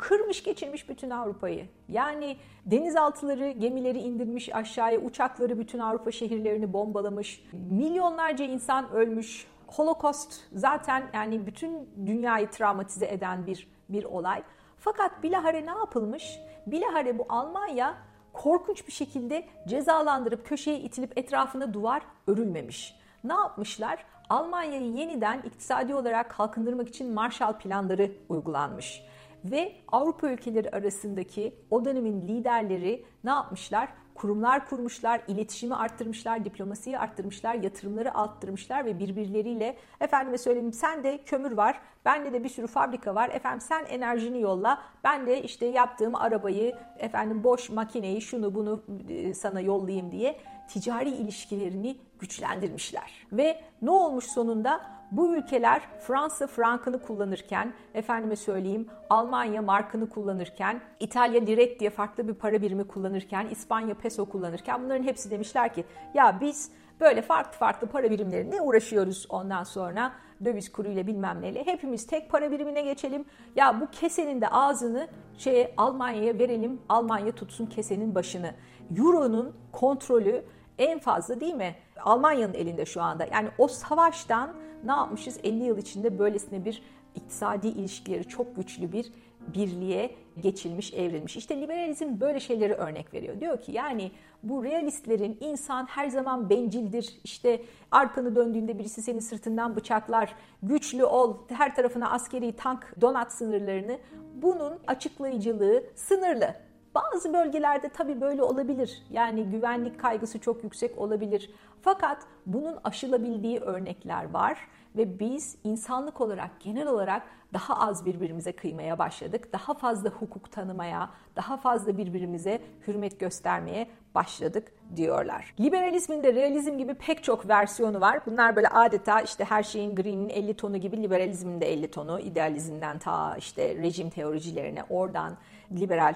kırmış 0.00 0.42
geçirmiş 0.42 0.88
bütün 0.88 1.10
Avrupa'yı. 1.10 1.68
Yani 1.88 2.36
denizaltıları, 2.66 3.50
gemileri 3.50 3.98
indirmiş 3.98 4.54
aşağıya, 4.54 5.00
uçakları 5.00 5.58
bütün 5.58 5.78
Avrupa 5.78 6.12
şehirlerini 6.12 6.72
bombalamış. 6.72 7.44
Milyonlarca 7.52 8.44
insan 8.44 8.90
ölmüş. 8.90 9.46
Holocaust 9.66 10.40
zaten 10.52 11.02
yani 11.14 11.46
bütün 11.46 11.88
dünyayı 12.06 12.50
travmatize 12.50 13.06
eden 13.06 13.46
bir 13.46 13.68
bir 13.88 14.04
olay. 14.04 14.42
Fakat 14.80 15.22
bilahare 15.22 15.66
ne 15.66 15.70
yapılmış? 15.70 16.40
Bilahare 16.66 17.18
bu 17.18 17.26
Almanya 17.28 17.96
korkunç 18.32 18.86
bir 18.86 18.92
şekilde 18.92 19.46
cezalandırıp 19.68 20.46
köşeye 20.46 20.78
itilip 20.78 21.18
etrafına 21.18 21.74
duvar 21.74 22.02
örülmemiş. 22.26 22.94
Ne 23.24 23.32
yapmışlar? 23.32 24.04
Almanya'yı 24.28 24.92
yeniden 24.92 25.42
iktisadi 25.42 25.94
olarak 25.94 26.30
kalkındırmak 26.30 26.88
için 26.88 27.14
Marshall 27.14 27.58
planları 27.58 28.12
uygulanmış. 28.28 29.02
Ve 29.44 29.72
Avrupa 29.88 30.28
ülkeleri 30.28 30.70
arasındaki 30.70 31.54
o 31.70 31.84
dönemin 31.84 32.28
liderleri 32.28 33.04
ne 33.24 33.30
yapmışlar? 33.30 33.88
kurumlar 34.20 34.68
kurmuşlar, 34.68 35.20
iletişimi 35.28 35.74
arttırmışlar, 35.74 36.44
diplomasiyi 36.44 36.98
arttırmışlar, 36.98 37.54
yatırımları 37.54 38.14
arttırmışlar 38.18 38.84
ve 38.84 38.98
birbirleriyle 38.98 39.76
efendime 40.00 40.38
söyleyeyim 40.38 40.72
sen 40.72 41.04
de 41.04 41.18
kömür 41.24 41.52
var, 41.52 41.80
bende 42.04 42.32
de 42.32 42.44
bir 42.44 42.48
sürü 42.48 42.66
fabrika 42.66 43.14
var. 43.14 43.28
Efendim 43.28 43.60
sen 43.60 43.84
enerjini 43.84 44.40
yolla, 44.40 44.82
ben 45.04 45.26
de 45.26 45.42
işte 45.42 45.66
yaptığım 45.66 46.14
arabayı, 46.14 46.74
efendim 46.98 47.44
boş 47.44 47.70
makineyi, 47.70 48.20
şunu 48.20 48.54
bunu 48.54 48.82
e, 49.08 49.34
sana 49.34 49.60
yollayayım 49.60 50.12
diye 50.12 50.36
ticari 50.68 51.10
ilişkilerini 51.10 51.96
güçlendirmişler. 52.18 53.26
Ve 53.32 53.60
ne 53.82 53.90
olmuş 53.90 54.24
sonunda? 54.24 54.99
Bu 55.10 55.36
ülkeler 55.36 55.82
Fransa 56.00 56.46
frankını 56.46 57.02
kullanırken, 57.02 57.72
efendime 57.94 58.36
söyleyeyim 58.36 58.86
Almanya 59.10 59.62
markını 59.62 60.08
kullanırken, 60.08 60.80
İtalya 61.00 61.40
liret 61.40 61.80
diye 61.80 61.90
farklı 61.90 62.28
bir 62.28 62.34
para 62.34 62.62
birimi 62.62 62.84
kullanırken, 62.84 63.46
İspanya 63.50 63.94
peso 63.94 64.24
kullanırken 64.24 64.84
bunların 64.84 65.04
hepsi 65.04 65.30
demişler 65.30 65.74
ki 65.74 65.84
ya 66.14 66.38
biz 66.40 66.70
böyle 67.00 67.22
farklı 67.22 67.58
farklı 67.58 67.86
para 67.86 68.10
birimlerine 68.10 68.60
uğraşıyoruz 68.60 69.26
ondan 69.30 69.64
sonra 69.64 70.12
döviz 70.44 70.72
kuruyla 70.72 71.06
bilmem 71.06 71.40
neyle. 71.40 71.66
Hepimiz 71.66 72.06
tek 72.06 72.30
para 72.30 72.50
birimine 72.50 72.82
geçelim. 72.82 73.24
Ya 73.56 73.80
bu 73.80 73.86
kesenin 73.90 74.40
de 74.40 74.48
ağzını 74.48 75.08
şeye 75.38 75.74
Almanya'ya 75.76 76.38
verelim. 76.38 76.80
Almanya 76.88 77.32
tutsun 77.32 77.66
kesenin 77.66 78.14
başını. 78.14 78.54
Euro'nun 78.98 79.56
kontrolü 79.72 80.44
en 80.78 80.98
fazla 80.98 81.40
değil 81.40 81.54
mi? 81.54 81.74
Almanya'nın 82.00 82.54
elinde 82.54 82.86
şu 82.86 83.02
anda. 83.02 83.26
Yani 83.32 83.48
o 83.58 83.68
savaştan 83.68 84.50
ne 84.84 84.92
yapmışız? 84.92 85.38
50 85.44 85.64
yıl 85.64 85.78
içinde 85.78 86.18
böylesine 86.18 86.64
bir 86.64 86.82
iktisadi 87.14 87.68
ilişkileri 87.68 88.28
çok 88.28 88.56
güçlü 88.56 88.92
bir 88.92 89.12
birliğe 89.54 90.10
geçilmiş, 90.42 90.94
evrilmiş. 90.94 91.36
İşte 91.36 91.60
liberalizm 91.60 92.20
böyle 92.20 92.40
şeyleri 92.40 92.74
örnek 92.74 93.14
veriyor. 93.14 93.40
Diyor 93.40 93.60
ki 93.60 93.72
yani 93.72 94.10
bu 94.42 94.64
realistlerin 94.64 95.38
insan 95.40 95.86
her 95.86 96.08
zaman 96.08 96.50
bencildir. 96.50 97.20
İşte 97.24 97.62
arkanı 97.90 98.36
döndüğünde 98.36 98.78
birisi 98.78 99.02
seni 99.02 99.20
sırtından 99.20 99.76
bıçaklar. 99.76 100.34
Güçlü 100.62 101.04
ol, 101.04 101.36
her 101.48 101.74
tarafına 101.76 102.10
askeri 102.10 102.56
tank 102.56 102.94
donat 103.00 103.32
sınırlarını. 103.32 103.98
Bunun 104.34 104.78
açıklayıcılığı 104.86 105.84
sınırlı. 105.94 106.54
Bazı 106.94 107.32
bölgelerde 107.32 107.88
tabii 107.88 108.20
böyle 108.20 108.42
olabilir. 108.42 109.02
Yani 109.10 109.44
güvenlik 109.44 110.00
kaygısı 110.00 110.38
çok 110.38 110.64
yüksek 110.64 110.98
olabilir. 110.98 111.50
Fakat 111.82 112.22
bunun 112.46 112.78
aşılabildiği 112.84 113.60
örnekler 113.60 114.30
var 114.30 114.58
ve 114.96 115.18
biz 115.18 115.56
insanlık 115.64 116.20
olarak 116.20 116.50
genel 116.60 116.86
olarak 116.86 117.22
daha 117.52 117.80
az 117.88 118.06
birbirimize 118.06 118.52
kıymaya 118.52 118.98
başladık. 118.98 119.52
Daha 119.52 119.74
fazla 119.74 120.10
hukuk 120.10 120.52
tanımaya, 120.52 121.10
daha 121.36 121.56
fazla 121.56 121.96
birbirimize 121.98 122.60
hürmet 122.86 123.20
göstermeye 123.20 123.86
başladık 124.14 124.72
diyorlar. 124.96 125.54
Liberalizmin 125.60 126.22
de 126.22 126.34
realizm 126.34 126.78
gibi 126.78 126.94
pek 126.94 127.24
çok 127.24 127.48
versiyonu 127.48 128.00
var. 128.00 128.20
Bunlar 128.26 128.56
böyle 128.56 128.68
adeta 128.68 129.20
işte 129.20 129.44
her 129.44 129.62
şeyin 129.62 129.94
green'in 129.94 130.28
50 130.28 130.54
tonu 130.54 130.76
gibi 130.76 131.02
liberalizmin 131.02 131.60
de 131.60 131.72
50 131.72 131.90
tonu. 131.90 132.20
idealizmden 132.20 132.98
ta 132.98 133.36
işte 133.36 133.74
rejim 133.74 134.10
teoricilerine 134.10 134.84
oradan 134.90 135.36
liberal 135.72 136.14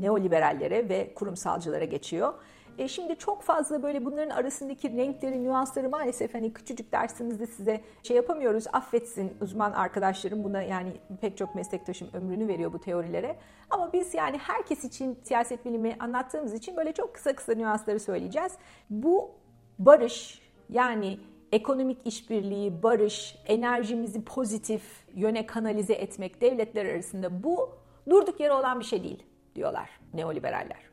neoliberallere 0.00 0.88
ve 0.88 1.14
kurumsalcılara 1.14 1.84
geçiyor. 1.84 2.34
E 2.78 2.88
şimdi 2.88 3.16
çok 3.16 3.42
fazla 3.42 3.82
böyle 3.82 4.04
bunların 4.04 4.30
arasındaki 4.30 4.96
renkleri, 4.96 5.44
nüansları 5.44 5.88
maalesef 5.88 6.34
hani 6.34 6.52
küçücük 6.52 6.92
dersimizde 6.92 7.46
size 7.46 7.80
şey 8.02 8.16
yapamıyoruz. 8.16 8.64
Affetsin 8.72 9.32
uzman 9.40 9.72
arkadaşlarım 9.72 10.44
buna 10.44 10.62
yani 10.62 10.92
pek 11.20 11.36
çok 11.36 11.54
meslektaşım 11.54 12.08
ömrünü 12.12 12.48
veriyor 12.48 12.72
bu 12.72 12.80
teorilere. 12.80 13.36
Ama 13.70 13.92
biz 13.92 14.14
yani 14.14 14.38
herkes 14.38 14.84
için 14.84 15.18
siyaset 15.22 15.64
bilimi 15.64 15.96
anlattığımız 16.00 16.54
için 16.54 16.76
böyle 16.76 16.92
çok 16.92 17.14
kısa 17.14 17.36
kısa 17.36 17.54
nüansları 17.54 18.00
söyleyeceğiz. 18.00 18.52
Bu 18.90 19.30
barış 19.78 20.42
yani 20.68 21.18
ekonomik 21.52 21.98
işbirliği, 22.04 22.82
barış, 22.82 23.36
enerjimizi 23.46 24.24
pozitif 24.24 24.82
yöne 25.14 25.46
kanalize 25.46 25.94
etmek 25.94 26.40
devletler 26.40 26.86
arasında 26.86 27.42
bu 27.42 27.70
durduk 28.10 28.40
yere 28.40 28.52
olan 28.52 28.80
bir 28.80 28.84
şey 28.84 29.04
değil 29.04 29.22
diyorlar 29.54 29.90
neoliberaller. 30.14 30.88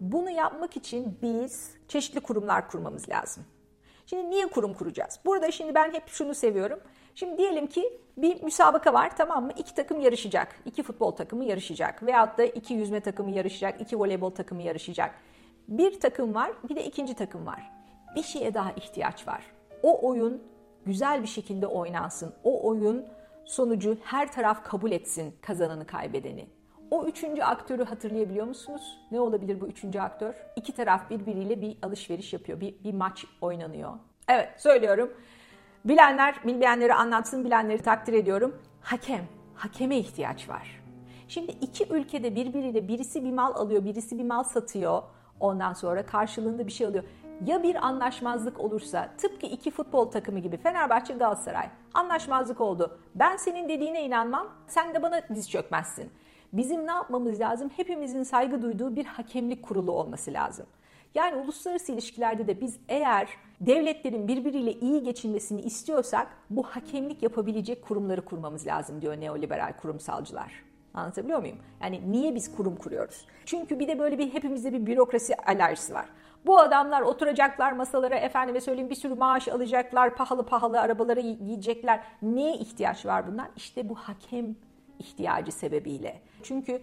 Bunu 0.00 0.30
yapmak 0.30 0.76
için 0.76 1.18
biz 1.22 1.76
çeşitli 1.88 2.20
kurumlar 2.20 2.70
kurmamız 2.70 3.08
lazım. 3.08 3.44
Şimdi 4.06 4.30
niye 4.30 4.46
kurum 4.46 4.74
kuracağız? 4.74 5.20
Burada 5.26 5.50
şimdi 5.50 5.74
ben 5.74 5.92
hep 5.92 6.08
şunu 6.08 6.34
seviyorum. 6.34 6.80
Şimdi 7.14 7.38
diyelim 7.38 7.66
ki 7.66 8.00
bir 8.16 8.42
müsabaka 8.42 8.92
var 8.92 9.16
tamam 9.16 9.44
mı? 9.44 9.52
İki 9.56 9.74
takım 9.74 10.00
yarışacak. 10.00 10.56
İki 10.64 10.82
futbol 10.82 11.10
takımı 11.10 11.44
yarışacak. 11.44 12.06
Veyahut 12.06 12.38
da 12.38 12.44
iki 12.44 12.74
yüzme 12.74 13.00
takımı 13.00 13.30
yarışacak. 13.30 13.80
iki 13.80 13.98
voleybol 13.98 14.30
takımı 14.30 14.62
yarışacak. 14.62 15.14
Bir 15.68 16.00
takım 16.00 16.34
var 16.34 16.52
bir 16.68 16.76
de 16.76 16.84
ikinci 16.84 17.14
takım 17.14 17.46
var. 17.46 17.70
Bir 18.16 18.22
şeye 18.22 18.54
daha 18.54 18.72
ihtiyaç 18.72 19.28
var. 19.28 19.44
O 19.82 20.08
oyun 20.08 20.42
güzel 20.86 21.22
bir 21.22 21.28
şekilde 21.28 21.66
oynansın. 21.66 22.34
O 22.44 22.68
oyun 22.68 23.06
sonucu 23.44 23.98
her 24.04 24.32
taraf 24.32 24.64
kabul 24.64 24.92
etsin 24.92 25.34
kazananı 25.40 25.86
kaybedeni. 25.86 26.48
O 26.94 27.06
üçüncü 27.06 27.42
aktörü 27.42 27.84
hatırlayabiliyor 27.84 28.46
musunuz? 28.46 28.98
Ne 29.10 29.20
olabilir 29.20 29.60
bu 29.60 29.66
üçüncü 29.66 30.00
aktör? 30.00 30.34
İki 30.56 30.72
taraf 30.72 31.10
birbiriyle 31.10 31.60
bir 31.60 31.76
alışveriş 31.82 32.32
yapıyor, 32.32 32.60
bir, 32.60 32.84
bir 32.84 32.94
maç 32.94 33.24
oynanıyor. 33.40 33.92
Evet 34.28 34.48
söylüyorum. 34.58 35.12
Bilenler, 35.84 36.34
bilmeyenleri 36.46 36.94
anlatsın, 36.94 37.44
bilenleri 37.44 37.82
takdir 37.82 38.12
ediyorum. 38.12 38.62
Hakem, 38.80 39.24
hakeme 39.54 39.98
ihtiyaç 39.98 40.48
var. 40.48 40.82
Şimdi 41.28 41.52
iki 41.60 41.92
ülkede 41.92 42.36
birbiriyle 42.36 42.88
birisi 42.88 43.24
bir 43.24 43.32
mal 43.32 43.54
alıyor, 43.54 43.84
birisi 43.84 44.18
bir 44.18 44.24
mal 44.24 44.42
satıyor. 44.42 45.02
Ondan 45.40 45.72
sonra 45.72 46.06
karşılığında 46.06 46.66
bir 46.66 46.72
şey 46.72 46.86
oluyor. 46.86 47.04
Ya 47.46 47.62
bir 47.62 47.86
anlaşmazlık 47.86 48.60
olursa 48.60 49.08
tıpkı 49.18 49.46
iki 49.46 49.70
futbol 49.70 50.10
takımı 50.10 50.38
gibi 50.38 50.56
Fenerbahçe 50.56 51.14
Galatasaray 51.14 51.68
anlaşmazlık 51.94 52.60
oldu. 52.60 52.98
Ben 53.14 53.36
senin 53.36 53.68
dediğine 53.68 54.02
inanmam 54.04 54.48
sen 54.66 54.94
de 54.94 55.02
bana 55.02 55.20
diz 55.34 55.50
çökmezsin. 55.50 56.12
Bizim 56.54 56.86
ne 56.86 56.90
yapmamız 56.90 57.40
lazım? 57.40 57.70
Hepimizin 57.76 58.22
saygı 58.22 58.62
duyduğu 58.62 58.96
bir 58.96 59.04
hakemlik 59.04 59.62
kurulu 59.62 59.92
olması 59.92 60.32
lazım. 60.32 60.66
Yani 61.14 61.36
uluslararası 61.36 61.92
ilişkilerde 61.92 62.46
de 62.46 62.60
biz 62.60 62.78
eğer 62.88 63.28
devletlerin 63.60 64.28
birbiriyle 64.28 64.72
iyi 64.72 65.02
geçinmesini 65.02 65.60
istiyorsak 65.60 66.26
bu 66.50 66.62
hakemlik 66.62 67.22
yapabilecek 67.22 67.82
kurumları 67.82 68.24
kurmamız 68.24 68.66
lazım 68.66 69.02
diyor 69.02 69.20
neoliberal 69.20 69.72
kurumsalcılar. 69.72 70.52
Anlatabiliyor 70.94 71.40
muyum? 71.40 71.58
Yani 71.82 72.12
niye 72.12 72.34
biz 72.34 72.56
kurum 72.56 72.76
kuruyoruz? 72.76 73.26
Çünkü 73.46 73.78
bir 73.78 73.88
de 73.88 73.98
böyle 73.98 74.18
bir 74.18 74.34
hepimizde 74.34 74.72
bir 74.72 74.86
bürokrasi 74.86 75.36
alerjisi 75.36 75.94
var. 75.94 76.06
Bu 76.46 76.58
adamlar 76.58 77.02
oturacaklar 77.02 77.72
masalara 77.72 78.16
efendime 78.16 78.60
söyleyeyim 78.60 78.90
bir 78.90 78.94
sürü 78.94 79.14
maaş 79.14 79.48
alacaklar, 79.48 80.16
pahalı 80.16 80.46
pahalı 80.46 80.80
arabaları 80.80 81.20
yiyecekler. 81.20 82.00
Neye 82.22 82.54
ihtiyaç 82.54 83.06
var 83.06 83.26
bundan? 83.26 83.48
İşte 83.56 83.88
bu 83.88 83.94
hakem 83.94 84.56
ihtiyacı 84.98 85.52
sebebiyle. 85.52 86.20
Çünkü 86.42 86.82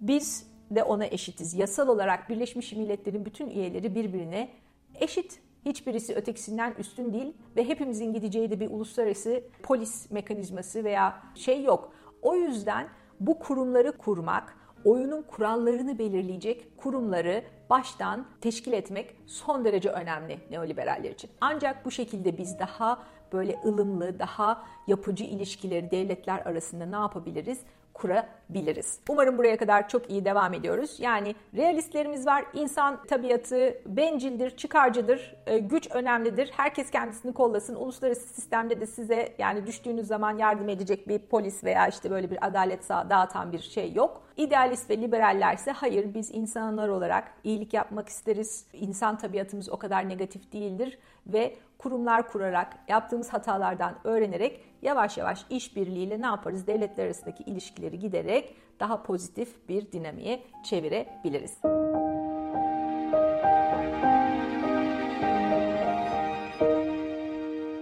biz 0.00 0.46
de 0.70 0.82
ona 0.82 1.06
eşitiz. 1.06 1.54
Yasal 1.54 1.88
olarak 1.88 2.28
Birleşmiş 2.28 2.72
Milletler'in 2.72 3.24
bütün 3.24 3.50
üyeleri 3.50 3.94
birbirine 3.94 4.50
eşit. 4.94 5.40
Hiçbirisi 5.64 6.14
ötekisinden 6.14 6.74
üstün 6.78 7.12
değil 7.12 7.32
ve 7.56 7.68
hepimizin 7.68 8.12
gideceği 8.12 8.50
de 8.50 8.60
bir 8.60 8.70
uluslararası 8.70 9.42
polis 9.62 10.10
mekanizması 10.10 10.84
veya 10.84 11.22
şey 11.34 11.62
yok. 11.62 11.92
O 12.22 12.34
yüzden 12.34 12.88
bu 13.20 13.38
kurumları 13.38 13.92
kurmak, 13.98 14.56
oyunun 14.84 15.22
kurallarını 15.22 15.98
belirleyecek 15.98 16.78
kurumları 16.78 17.42
baştan 17.70 18.26
teşkil 18.40 18.72
etmek 18.72 19.16
son 19.26 19.64
derece 19.64 19.88
önemli 19.88 20.38
neoliberaller 20.50 21.10
için. 21.10 21.30
Ancak 21.40 21.84
bu 21.84 21.90
şekilde 21.90 22.38
biz 22.38 22.58
daha 22.58 23.02
böyle 23.32 23.60
ılımlı, 23.64 24.18
daha 24.18 24.64
yapıcı 24.86 25.24
ilişkileri 25.24 25.90
devletler 25.90 26.38
arasında 26.38 26.86
ne 26.86 26.96
yapabiliriz? 26.96 27.60
Kurabiliriz. 27.94 28.98
Umarım 29.08 29.38
buraya 29.38 29.56
kadar 29.56 29.88
çok 29.88 30.10
iyi 30.10 30.24
devam 30.24 30.54
ediyoruz. 30.54 30.96
Yani 30.98 31.34
realistlerimiz 31.56 32.26
var. 32.26 32.44
İnsan 32.54 33.04
tabiatı 33.04 33.74
bencildir, 33.86 34.56
çıkarcıdır, 34.56 35.36
e, 35.46 35.58
güç 35.58 35.90
önemlidir. 35.90 36.50
Herkes 36.56 36.90
kendisini 36.90 37.34
kollasın. 37.34 37.74
Uluslararası 37.74 38.28
sistemde 38.34 38.80
de 38.80 38.86
size 38.86 39.34
yani 39.38 39.66
düştüğünüz 39.66 40.06
zaman 40.06 40.38
yardım 40.38 40.68
edecek 40.68 41.08
bir 41.08 41.18
polis 41.18 41.64
veya 41.64 41.88
işte 41.88 42.10
böyle 42.10 42.30
bir 42.30 42.46
adalet 42.46 42.88
dağıtan 42.88 43.52
bir 43.52 43.58
şey 43.58 43.92
yok. 43.92 44.22
İdealist 44.36 44.90
ve 44.90 45.00
liberallerse 45.00 45.70
hayır 45.70 46.14
biz 46.14 46.30
insanlar 46.30 46.88
olarak 46.88 47.32
iyilik 47.44 47.74
yapmak 47.74 48.08
isteriz. 48.08 48.66
İnsan 48.72 49.18
tabiatımız 49.18 49.68
o 49.70 49.76
kadar 49.76 50.08
negatif 50.08 50.52
değildir 50.52 50.98
ve 51.26 51.56
kurumlar 51.78 52.28
kurarak 52.28 52.78
yaptığımız 52.88 53.32
hatalardan 53.32 53.94
öğrenerek 54.04 54.64
yavaş 54.82 55.18
yavaş 55.18 55.44
işbirliğiyle 55.50 56.20
ne 56.20 56.26
yaparız? 56.26 56.66
Devletler 56.66 57.04
arasındaki 57.04 57.42
ilişkileri 57.42 57.98
giderek 57.98 58.56
daha 58.80 59.02
pozitif 59.02 59.68
bir 59.68 59.92
dinamiğe 59.92 60.42
çevirebiliriz. 60.64 61.58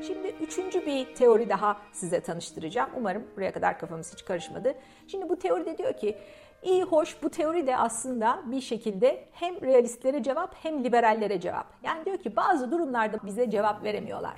Şimdi 0.06 0.28
üçüncü 0.40 0.86
bir 0.86 1.14
teori 1.14 1.48
daha 1.48 1.76
size 1.92 2.20
tanıştıracağım. 2.20 2.90
Umarım 2.96 3.26
buraya 3.36 3.52
kadar 3.52 3.78
kafamız 3.78 4.12
hiç 4.12 4.24
karışmadı. 4.24 4.74
Şimdi 5.06 5.28
bu 5.28 5.38
teoride 5.38 5.78
diyor 5.78 5.92
ki 5.92 6.18
İyi 6.62 6.82
hoş 6.82 7.22
bu 7.22 7.30
teori 7.30 7.66
de 7.66 7.76
aslında 7.76 8.42
bir 8.46 8.60
şekilde 8.60 9.24
hem 9.32 9.60
realistlere 9.60 10.22
cevap 10.22 10.54
hem 10.62 10.84
liberallere 10.84 11.40
cevap. 11.40 11.66
Yani 11.82 12.04
diyor 12.04 12.18
ki 12.18 12.36
bazı 12.36 12.70
durumlarda 12.70 13.18
bize 13.24 13.50
cevap 13.50 13.84
veremiyorlar. 13.84 14.34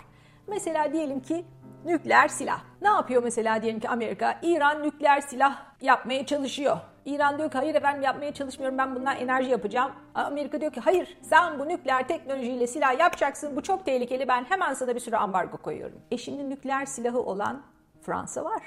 Mesela 0.46 0.92
diyelim 0.92 1.20
ki 1.20 1.44
nükleer 1.84 2.28
silah. 2.28 2.60
Ne 2.82 2.88
yapıyor 2.88 3.22
mesela 3.22 3.62
diyelim 3.62 3.80
ki 3.80 3.88
Amerika? 3.88 4.38
İran 4.42 4.82
nükleer 4.82 5.20
silah 5.20 5.62
yapmaya 5.80 6.26
çalışıyor. 6.26 6.76
İran 7.04 7.38
diyor 7.38 7.50
ki 7.50 7.58
hayır 7.58 7.74
efendim 7.74 8.02
yapmaya 8.02 8.34
çalışmıyorum 8.34 8.78
ben 8.78 8.94
bundan 8.94 9.16
enerji 9.16 9.50
yapacağım. 9.50 9.92
Amerika 10.14 10.60
diyor 10.60 10.72
ki 10.72 10.80
hayır 10.80 11.18
sen 11.22 11.58
bu 11.58 11.68
nükleer 11.68 12.08
teknolojiyle 12.08 12.66
silah 12.66 12.98
yapacaksın 12.98 13.56
bu 13.56 13.62
çok 13.62 13.86
tehlikeli 13.86 14.28
ben 14.28 14.44
hemen 14.44 14.74
sana 14.74 14.94
bir 14.94 15.00
sürü 15.00 15.16
ambargo 15.16 15.56
koyuyorum. 15.56 16.00
E 16.10 16.18
şimdi 16.18 16.50
nükleer 16.50 16.86
silahı 16.86 17.20
olan 17.22 17.62
Fransa 18.02 18.44
var, 18.44 18.62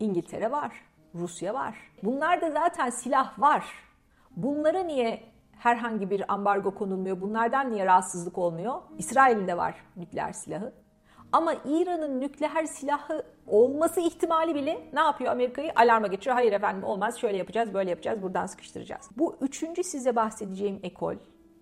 İngiltere 0.00 0.50
var, 0.50 0.85
Rusya 1.18 1.54
var. 1.54 1.74
Bunlarda 2.02 2.50
zaten 2.50 2.90
silah 2.90 3.38
var. 3.38 3.64
Bunlara 4.36 4.80
niye 4.80 5.22
herhangi 5.58 6.10
bir 6.10 6.32
ambargo 6.32 6.74
konulmuyor? 6.74 7.20
Bunlardan 7.20 7.72
niye 7.72 7.86
rahatsızlık 7.86 8.38
olmuyor? 8.38 8.74
İsrail'in 8.98 9.48
de 9.48 9.56
var 9.56 9.74
nükleer 9.96 10.32
silahı. 10.32 10.72
Ama 11.32 11.54
İran'ın 11.64 12.20
nükleer 12.20 12.64
silahı 12.64 13.22
olması 13.46 14.00
ihtimali 14.00 14.54
bile 14.54 14.90
ne 14.92 15.00
yapıyor 15.00 15.32
Amerika'yı? 15.32 15.72
Alarma 15.76 16.06
geçiriyor. 16.06 16.34
Hayır 16.34 16.52
efendim 16.52 16.84
olmaz 16.84 17.18
şöyle 17.18 17.36
yapacağız 17.36 17.74
böyle 17.74 17.90
yapacağız 17.90 18.22
buradan 18.22 18.46
sıkıştıracağız. 18.46 19.10
Bu 19.16 19.36
üçüncü 19.40 19.84
size 19.84 20.16
bahsedeceğim 20.16 20.80
ekol 20.82 21.14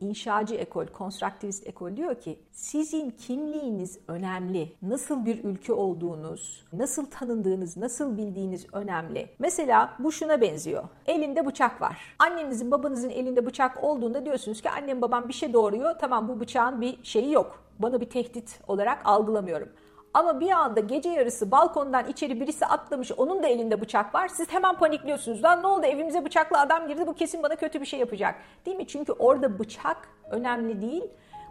inşacı 0.08 0.54
ekol, 0.54 0.86
konstruktivist 0.86 1.66
ekol 1.66 1.96
diyor 1.96 2.20
ki 2.20 2.38
sizin 2.52 3.10
kimliğiniz 3.10 3.98
önemli. 4.08 4.72
Nasıl 4.82 5.26
bir 5.26 5.44
ülke 5.44 5.72
olduğunuz, 5.72 6.64
nasıl 6.72 7.06
tanındığınız, 7.06 7.76
nasıl 7.76 8.16
bildiğiniz 8.16 8.66
önemli. 8.72 9.28
Mesela 9.38 9.96
bu 9.98 10.12
şuna 10.12 10.40
benziyor. 10.40 10.84
Elinde 11.06 11.46
bıçak 11.46 11.80
var. 11.80 12.16
Annenizin 12.18 12.70
babanızın 12.70 13.10
elinde 13.10 13.46
bıçak 13.46 13.84
olduğunda 13.84 14.24
diyorsunuz 14.24 14.62
ki 14.62 14.70
annem 14.70 15.02
babam 15.02 15.28
bir 15.28 15.34
şey 15.34 15.52
doğuruyor. 15.52 15.94
Tamam 16.00 16.28
bu 16.28 16.40
bıçağın 16.40 16.80
bir 16.80 16.98
şeyi 17.02 17.32
yok. 17.32 17.64
Bana 17.78 18.00
bir 18.00 18.10
tehdit 18.10 18.60
olarak 18.68 19.00
algılamıyorum. 19.04 19.68
Ama 20.14 20.40
bir 20.40 20.50
anda 20.50 20.80
gece 20.80 21.08
yarısı 21.08 21.50
balkondan 21.50 22.08
içeri 22.08 22.40
birisi 22.40 22.66
atlamış 22.66 23.12
onun 23.12 23.42
da 23.42 23.46
elinde 23.46 23.80
bıçak 23.80 24.14
var. 24.14 24.28
Siz 24.28 24.52
hemen 24.52 24.76
panikliyorsunuz. 24.76 25.44
Lan 25.44 25.62
ne 25.62 25.66
oldu 25.66 25.86
evimize 25.86 26.24
bıçaklı 26.24 26.58
adam 26.58 26.88
girdi 26.88 27.06
bu 27.06 27.14
kesin 27.14 27.42
bana 27.42 27.56
kötü 27.56 27.80
bir 27.80 27.86
şey 27.86 28.00
yapacak. 28.00 28.34
Değil 28.66 28.76
mi? 28.76 28.86
Çünkü 28.86 29.12
orada 29.12 29.58
bıçak 29.58 30.08
önemli 30.30 30.82
değil. 30.82 31.04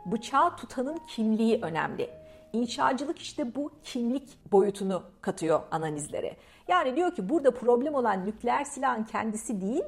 Bıçağı 0.06 0.56
tutanın 0.56 1.00
kimliği 1.08 1.60
önemli. 1.62 2.10
İnşacılık 2.54 3.20
işte 3.20 3.56
bu 3.56 3.72
kimlik 3.84 4.52
boyutunu 4.52 5.04
katıyor 5.22 5.62
analizlere. 5.72 6.36
Yani 6.68 6.96
diyor 6.96 7.16
ki 7.16 7.30
burada 7.30 7.52
problem 7.52 7.94
olan 7.96 8.26
nükleer 8.26 8.64
silahın 8.64 9.04
kendisi 9.04 9.62
değil, 9.62 9.84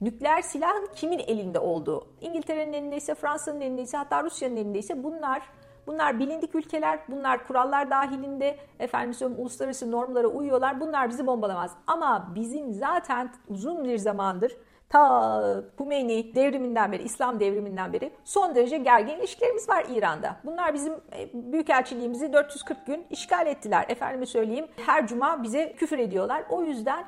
nükleer 0.00 0.42
silahın 0.42 0.88
kimin 0.94 1.18
elinde 1.18 1.58
olduğu. 1.58 2.06
İngiltere'nin 2.20 2.72
elindeyse, 2.72 3.14
Fransa'nın 3.14 3.60
elindeyse, 3.60 3.96
hatta 3.96 4.24
Rusya'nın 4.24 4.56
elindeyse 4.56 5.04
bunlar 5.04 5.42
Bunlar 5.88 6.18
bilindik 6.18 6.54
ülkeler, 6.54 6.98
bunlar 7.08 7.46
kurallar 7.46 7.90
dahilinde 7.90 8.56
efendim 8.78 9.14
söyleyeyim 9.14 9.42
uluslararası 9.42 9.90
normlara 9.90 10.26
uyuyorlar. 10.26 10.80
Bunlar 10.80 11.08
bizi 11.08 11.26
bombalamaz. 11.26 11.72
Ama 11.86 12.32
bizim 12.34 12.72
zaten 12.72 13.30
uzun 13.48 13.84
bir 13.84 13.98
zamandır 13.98 14.56
ta 14.88 15.64
Hümeyni 15.80 16.34
devriminden 16.34 16.92
beri, 16.92 17.02
İslam 17.02 17.40
devriminden 17.40 17.92
beri 17.92 18.12
son 18.24 18.54
derece 18.54 18.78
gergin 18.78 19.18
ilişkilerimiz 19.18 19.68
var 19.68 19.86
İran'da. 19.90 20.36
Bunlar 20.44 20.74
bizim 20.74 20.92
e, 20.92 21.52
büyükelçiliğimizi 21.52 22.32
440 22.32 22.86
gün 22.86 23.06
işgal 23.10 23.46
ettiler. 23.46 23.86
Efendime 23.88 24.26
söyleyeyim 24.26 24.66
her 24.86 25.06
cuma 25.06 25.42
bize 25.42 25.72
küfür 25.72 25.98
ediyorlar. 25.98 26.44
O 26.50 26.62
yüzden 26.62 27.04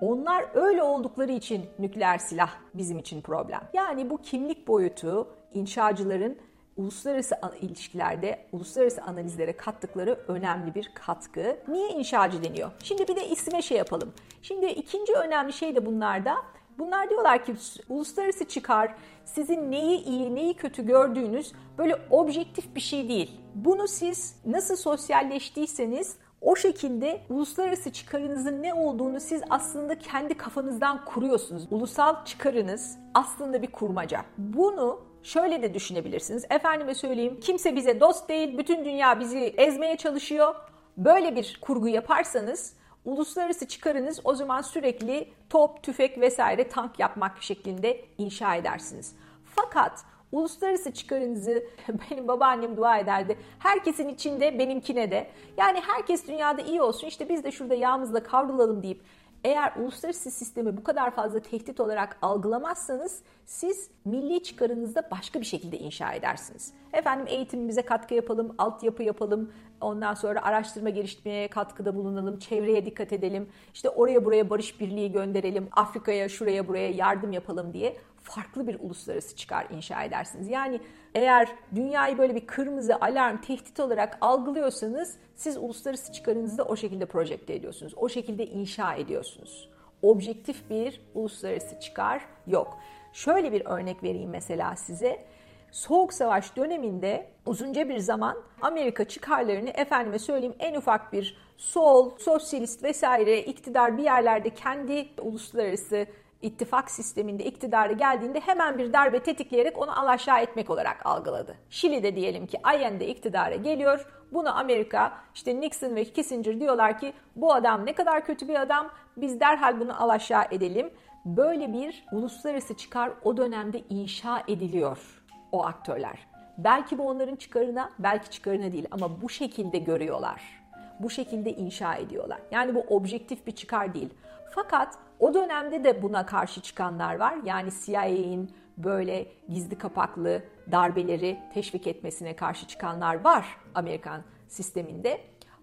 onlar 0.00 0.44
öyle 0.54 0.82
oldukları 0.82 1.32
için 1.32 1.66
nükleer 1.78 2.18
silah 2.18 2.50
bizim 2.74 2.98
için 2.98 3.22
problem. 3.22 3.60
Yani 3.72 4.10
bu 4.10 4.18
kimlik 4.18 4.68
boyutu 4.68 5.28
inşacıların 5.54 6.38
uluslararası 6.76 7.34
ilişkilerde 7.60 8.46
uluslararası 8.52 9.02
analizlere 9.02 9.56
kattıkları 9.56 10.20
önemli 10.28 10.74
bir 10.74 10.90
katkı. 10.94 11.56
Niye 11.68 11.88
inşacı 11.88 12.44
deniyor? 12.44 12.70
Şimdi 12.82 13.08
bir 13.08 13.16
de 13.16 13.28
isme 13.28 13.62
şey 13.62 13.78
yapalım. 13.78 14.12
Şimdi 14.42 14.66
ikinci 14.66 15.12
önemli 15.12 15.52
şey 15.52 15.76
de 15.76 15.86
bunlarda 15.86 16.36
Bunlar 16.80 17.10
diyorlar 17.10 17.44
ki 17.44 17.54
uluslararası 17.88 18.44
çıkar 18.44 18.94
sizin 19.24 19.70
neyi 19.70 20.04
iyi 20.04 20.34
neyi 20.34 20.54
kötü 20.54 20.86
gördüğünüz 20.86 21.52
böyle 21.78 21.96
objektif 22.10 22.74
bir 22.74 22.80
şey 22.80 23.08
değil. 23.08 23.40
Bunu 23.54 23.88
siz 23.88 24.36
nasıl 24.46 24.76
sosyalleştiyseniz 24.76 26.16
o 26.40 26.56
şekilde 26.56 27.20
uluslararası 27.30 27.92
çıkarınızın 27.92 28.62
ne 28.62 28.74
olduğunu 28.74 29.20
siz 29.20 29.42
aslında 29.50 29.98
kendi 29.98 30.36
kafanızdan 30.36 31.04
kuruyorsunuz. 31.04 31.66
Ulusal 31.70 32.24
çıkarınız 32.24 32.98
aslında 33.14 33.62
bir 33.62 33.72
kurmaca. 33.72 34.24
Bunu 34.38 35.00
Şöyle 35.22 35.62
de 35.62 35.74
düşünebilirsiniz. 35.74 36.44
Efendime 36.50 36.94
söyleyeyim 36.94 37.40
kimse 37.40 37.76
bize 37.76 38.00
dost 38.00 38.28
değil, 38.28 38.58
bütün 38.58 38.84
dünya 38.84 39.20
bizi 39.20 39.38
ezmeye 39.38 39.96
çalışıyor. 39.96 40.54
Böyle 40.96 41.36
bir 41.36 41.58
kurgu 41.60 41.88
yaparsanız 41.88 42.74
uluslararası 43.04 43.68
çıkarınız 43.68 44.20
o 44.24 44.34
zaman 44.34 44.60
sürekli 44.60 45.28
top, 45.50 45.82
tüfek 45.82 46.20
vesaire 46.20 46.68
tank 46.68 46.98
yapmak 46.98 47.42
şeklinde 47.42 48.00
inşa 48.18 48.54
edersiniz. 48.54 49.16
Fakat 49.44 50.04
uluslararası 50.32 50.92
çıkarınızı 50.92 51.64
benim 52.10 52.28
babaannem 52.28 52.76
dua 52.76 52.98
ederdi. 52.98 53.38
Herkesin 53.58 54.08
içinde 54.08 54.58
benimkine 54.58 55.10
de. 55.10 55.30
Yani 55.56 55.80
herkes 55.86 56.28
dünyada 56.28 56.62
iyi 56.62 56.82
olsun 56.82 57.06
işte 57.06 57.28
biz 57.28 57.44
de 57.44 57.52
şurada 57.52 57.74
yağımızla 57.74 58.22
kavrulalım 58.22 58.82
deyip 58.82 59.00
Eğer 59.44 59.72
uluslararası 59.76 60.30
sistemi 60.30 60.76
bu 60.76 60.84
kadar 60.84 61.10
fazla 61.10 61.40
tehdit 61.40 61.80
olarak 61.80 62.18
algılamazsanız 62.22 63.22
siz 63.46 63.90
milli 64.04 64.42
çıkarınızda 64.42 65.08
başka 65.10 65.40
bir 65.40 65.46
şekilde 65.46 65.78
inşa 65.78 66.12
edersiniz. 66.12 66.72
Efendim 66.92 67.26
eğitimimize 67.28 67.82
katkı 67.82 68.14
yapalım, 68.14 68.54
altyapı 68.58 69.02
yapalım, 69.02 69.52
ondan 69.80 70.14
sonra 70.14 70.42
araştırma 70.42 70.90
geliştirmeye 70.90 71.48
katkıda 71.48 71.96
bulunalım, 71.96 72.38
çevreye 72.38 72.86
dikkat 72.86 73.12
edelim, 73.12 73.48
işte 73.74 73.88
oraya 73.88 74.24
buraya 74.24 74.50
barış 74.50 74.80
birliği 74.80 75.12
gönderelim, 75.12 75.68
Afrika'ya 75.72 76.28
şuraya 76.28 76.68
buraya 76.68 76.90
yardım 76.90 77.32
yapalım 77.32 77.72
diye 77.72 77.96
farklı 78.22 78.66
bir 78.66 78.80
uluslararası 78.80 79.36
çıkar 79.36 79.66
inşa 79.70 80.04
edersiniz. 80.04 80.48
Yani 80.48 80.80
eğer 81.14 81.48
dünyayı 81.74 82.18
böyle 82.18 82.34
bir 82.34 82.46
kırmızı 82.46 82.96
alarm, 83.00 83.40
tehdit 83.40 83.80
olarak 83.80 84.18
algılıyorsanız 84.20 85.16
siz 85.36 85.56
uluslararası 85.56 86.12
çıkarınızı 86.12 86.58
da 86.58 86.64
o 86.64 86.76
şekilde 86.76 87.06
projekte 87.06 87.54
ediyorsunuz. 87.54 87.92
O 87.96 88.08
şekilde 88.08 88.46
inşa 88.46 88.94
ediyorsunuz. 88.94 89.70
Objektif 90.02 90.70
bir 90.70 91.00
uluslararası 91.14 91.80
çıkar 91.80 92.22
yok. 92.46 92.78
Şöyle 93.12 93.52
bir 93.52 93.66
örnek 93.66 94.02
vereyim 94.02 94.30
mesela 94.30 94.76
size. 94.76 95.24
Soğuk 95.70 96.12
Savaş 96.12 96.56
döneminde 96.56 97.26
uzunca 97.46 97.88
bir 97.88 97.98
zaman 97.98 98.36
Amerika 98.62 99.04
çıkarlarını 99.04 99.70
efendime 99.70 100.18
söyleyeyim 100.18 100.54
en 100.58 100.74
ufak 100.74 101.12
bir 101.12 101.36
sol, 101.56 102.18
sosyalist 102.18 102.82
vesaire 102.82 103.42
iktidar 103.42 103.98
bir 103.98 104.02
yerlerde 104.02 104.50
kendi 104.50 105.08
uluslararası 105.22 106.06
ittifak 106.42 106.90
sisteminde 106.90 107.44
iktidara 107.44 107.92
geldiğinde 107.92 108.40
hemen 108.40 108.78
bir 108.78 108.92
darbe 108.92 109.22
tetikleyerek 109.22 109.78
onu 109.78 110.00
alaşağı 110.00 110.40
etmek 110.40 110.70
olarak 110.70 111.06
algıladı. 111.06 111.54
Şili'de 111.70 112.16
diyelim 112.16 112.46
ki 112.46 112.58
Allende 112.62 113.06
iktidara 113.06 113.54
geliyor. 113.54 114.06
Bunu 114.32 114.58
Amerika 114.58 115.12
işte 115.34 115.60
Nixon 115.60 115.96
ve 115.96 116.04
Kissinger 116.04 116.60
diyorlar 116.60 116.98
ki 116.98 117.12
bu 117.36 117.54
adam 117.54 117.86
ne 117.86 117.92
kadar 117.92 118.26
kötü 118.26 118.48
bir 118.48 118.60
adam 118.60 118.90
biz 119.16 119.40
derhal 119.40 119.80
bunu 119.80 120.02
alaşağı 120.02 120.44
edelim. 120.50 120.90
Böyle 121.24 121.72
bir 121.72 122.04
uluslararası 122.12 122.76
çıkar 122.76 123.10
o 123.24 123.36
dönemde 123.36 123.82
inşa 123.90 124.42
ediliyor 124.48 125.22
o 125.52 125.64
aktörler. 125.64 126.18
Belki 126.58 126.98
bu 126.98 127.08
onların 127.08 127.36
çıkarına, 127.36 127.90
belki 127.98 128.30
çıkarına 128.30 128.72
değil 128.72 128.86
ama 128.90 129.22
bu 129.22 129.28
şekilde 129.28 129.78
görüyorlar. 129.78 130.59
Bu 131.00 131.10
şekilde 131.10 131.52
inşa 131.52 131.94
ediyorlar. 131.94 132.40
Yani 132.50 132.74
bu 132.74 132.80
objektif 132.80 133.46
bir 133.46 133.52
çıkar 133.52 133.94
değil. 133.94 134.14
Fakat 134.54 134.98
o 135.18 135.34
dönemde 135.34 135.84
de 135.84 136.02
buna 136.02 136.26
karşı 136.26 136.60
çıkanlar 136.60 137.16
var. 137.16 137.34
Yani 137.44 137.70
CIA'in 137.84 138.50
böyle 138.76 139.26
gizli 139.48 139.78
kapaklı 139.78 140.42
darbeleri 140.72 141.38
teşvik 141.54 141.86
etmesine 141.86 142.36
karşı 142.36 142.66
çıkanlar 142.66 143.20
var 143.20 143.46
Amerikan 143.74 144.22
sisteminde. 144.48 145.20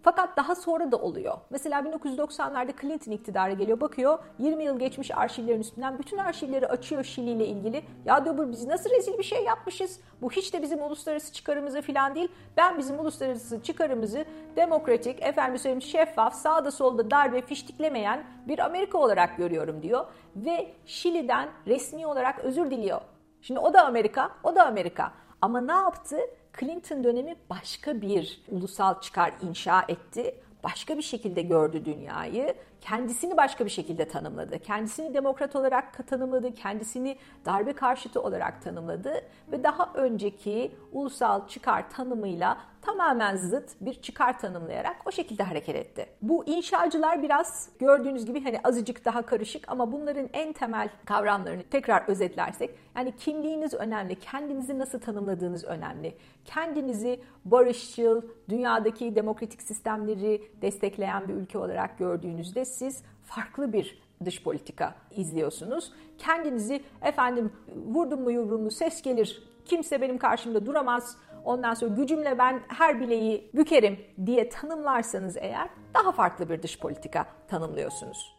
Fakat 0.07 0.37
daha 0.37 0.55
sonra 0.55 0.91
da 0.91 0.97
oluyor. 0.97 1.37
Mesela 1.49 1.79
1990'larda 1.79 2.81
Clinton 2.81 3.11
iktidara 3.11 3.53
geliyor, 3.53 3.81
bakıyor 3.81 4.19
20 4.39 4.63
yıl 4.63 4.79
geçmiş 4.79 5.17
arşivlerin 5.17 5.59
üstünden 5.59 5.99
bütün 5.99 6.17
arşivleri 6.17 6.67
açıyor 6.67 7.03
Şili 7.03 7.29
ile 7.29 7.47
ilgili. 7.47 7.83
Ya 8.05 8.25
diyor 8.25 8.51
biz 8.51 8.65
nasıl 8.65 8.89
rezil 8.89 9.17
bir 9.17 9.23
şey 9.23 9.43
yapmışız? 9.43 9.99
Bu 10.21 10.31
hiç 10.31 10.53
de 10.53 10.61
bizim 10.61 10.83
uluslararası 10.83 11.33
çıkarımıza 11.33 11.81
falan 11.81 12.15
değil. 12.15 12.31
Ben 12.57 12.77
bizim 12.77 12.99
uluslararası 12.99 13.63
çıkarımızı 13.63 14.25
demokratik, 14.55 15.21
efendim 15.21 15.59
söyleyeyim 15.59 15.81
şeffaf, 15.81 16.35
sağda 16.35 16.71
solda 16.71 17.11
darbe 17.11 17.41
fiştiklemeyen 17.41 18.23
bir 18.47 18.59
Amerika 18.59 18.97
olarak 18.97 19.37
görüyorum 19.37 19.81
diyor. 19.81 20.05
Ve 20.35 20.71
Şili'den 20.85 21.49
resmi 21.67 22.07
olarak 22.07 22.39
özür 22.39 22.71
diliyor. 22.71 23.01
Şimdi 23.41 23.59
o 23.59 23.73
da 23.73 23.85
Amerika, 23.85 24.31
o 24.43 24.55
da 24.55 24.65
Amerika. 24.65 25.11
Ama 25.41 25.61
ne 25.61 25.71
yaptı? 25.71 26.17
Clinton 26.59 27.03
dönemi 27.03 27.35
başka 27.49 28.01
bir 28.01 28.41
ulusal 28.51 29.01
çıkar 29.01 29.33
inşa 29.41 29.85
etti. 29.87 30.35
Başka 30.63 30.97
bir 30.97 31.01
şekilde 31.01 31.41
gördü 31.41 31.85
dünyayı. 31.85 32.55
Kendisini 32.81 33.37
başka 33.37 33.65
bir 33.65 33.69
şekilde 33.69 34.07
tanımladı. 34.07 34.59
Kendisini 34.59 35.13
demokrat 35.13 35.55
olarak 35.55 36.07
tanımladı. 36.07 36.53
Kendisini 36.53 37.17
darbe 37.45 37.73
karşıtı 37.73 38.21
olarak 38.21 38.63
tanımladı. 38.63 39.13
Ve 39.51 39.63
daha 39.63 39.93
önceki 39.93 40.71
ulusal 40.91 41.47
çıkar 41.47 41.89
tanımıyla 41.89 42.57
tamamen 42.87 43.35
zıt 43.35 43.69
bir 43.81 43.93
çıkar 43.93 44.39
tanımlayarak 44.39 44.95
o 45.05 45.11
şekilde 45.11 45.43
hareket 45.43 45.75
etti. 45.75 46.05
Bu 46.21 46.45
inşacılar 46.45 47.23
biraz 47.23 47.69
gördüğünüz 47.79 48.25
gibi 48.25 48.43
hani 48.43 48.59
azıcık 48.63 49.05
daha 49.05 49.21
karışık 49.21 49.69
ama 49.71 49.91
bunların 49.91 50.29
en 50.33 50.53
temel 50.53 50.89
kavramlarını 51.05 51.63
tekrar 51.63 52.07
özetlersek 52.07 52.69
yani 52.95 53.15
kimliğiniz 53.15 53.73
önemli, 53.73 54.15
kendinizi 54.15 54.79
nasıl 54.79 54.99
tanımladığınız 54.99 55.63
önemli. 55.63 56.13
Kendinizi 56.45 57.19
barışçıl, 57.45 58.21
dünyadaki 58.49 59.15
demokratik 59.15 59.61
sistemleri 59.61 60.41
destekleyen 60.61 61.27
bir 61.27 61.33
ülke 61.33 61.57
olarak 61.57 61.97
gördüğünüzde 61.97 62.65
siz 62.65 63.03
farklı 63.25 63.73
bir 63.73 64.01
dış 64.25 64.43
politika 64.43 64.95
izliyorsunuz. 65.11 65.93
Kendinizi 66.17 66.83
efendim 67.01 67.51
vurdum 67.87 68.21
mu 68.21 68.31
yumruğum 68.31 68.61
mu 68.61 68.71
ses 68.71 69.01
gelir 69.01 69.43
kimse 69.67 70.01
benim 70.01 70.17
karşımda 70.17 70.65
duramaz 70.65 71.17
ondan 71.47 71.73
sonra 71.73 71.95
gücümle 71.95 72.37
ben 72.37 72.61
her 72.67 72.99
bileği 72.99 73.51
bükerim 73.53 73.99
diye 74.25 74.49
tanımlarsanız 74.49 75.37
eğer 75.37 75.69
daha 75.93 76.11
farklı 76.11 76.49
bir 76.49 76.63
dış 76.63 76.79
politika 76.79 77.25
tanımlıyorsunuz. 77.47 78.35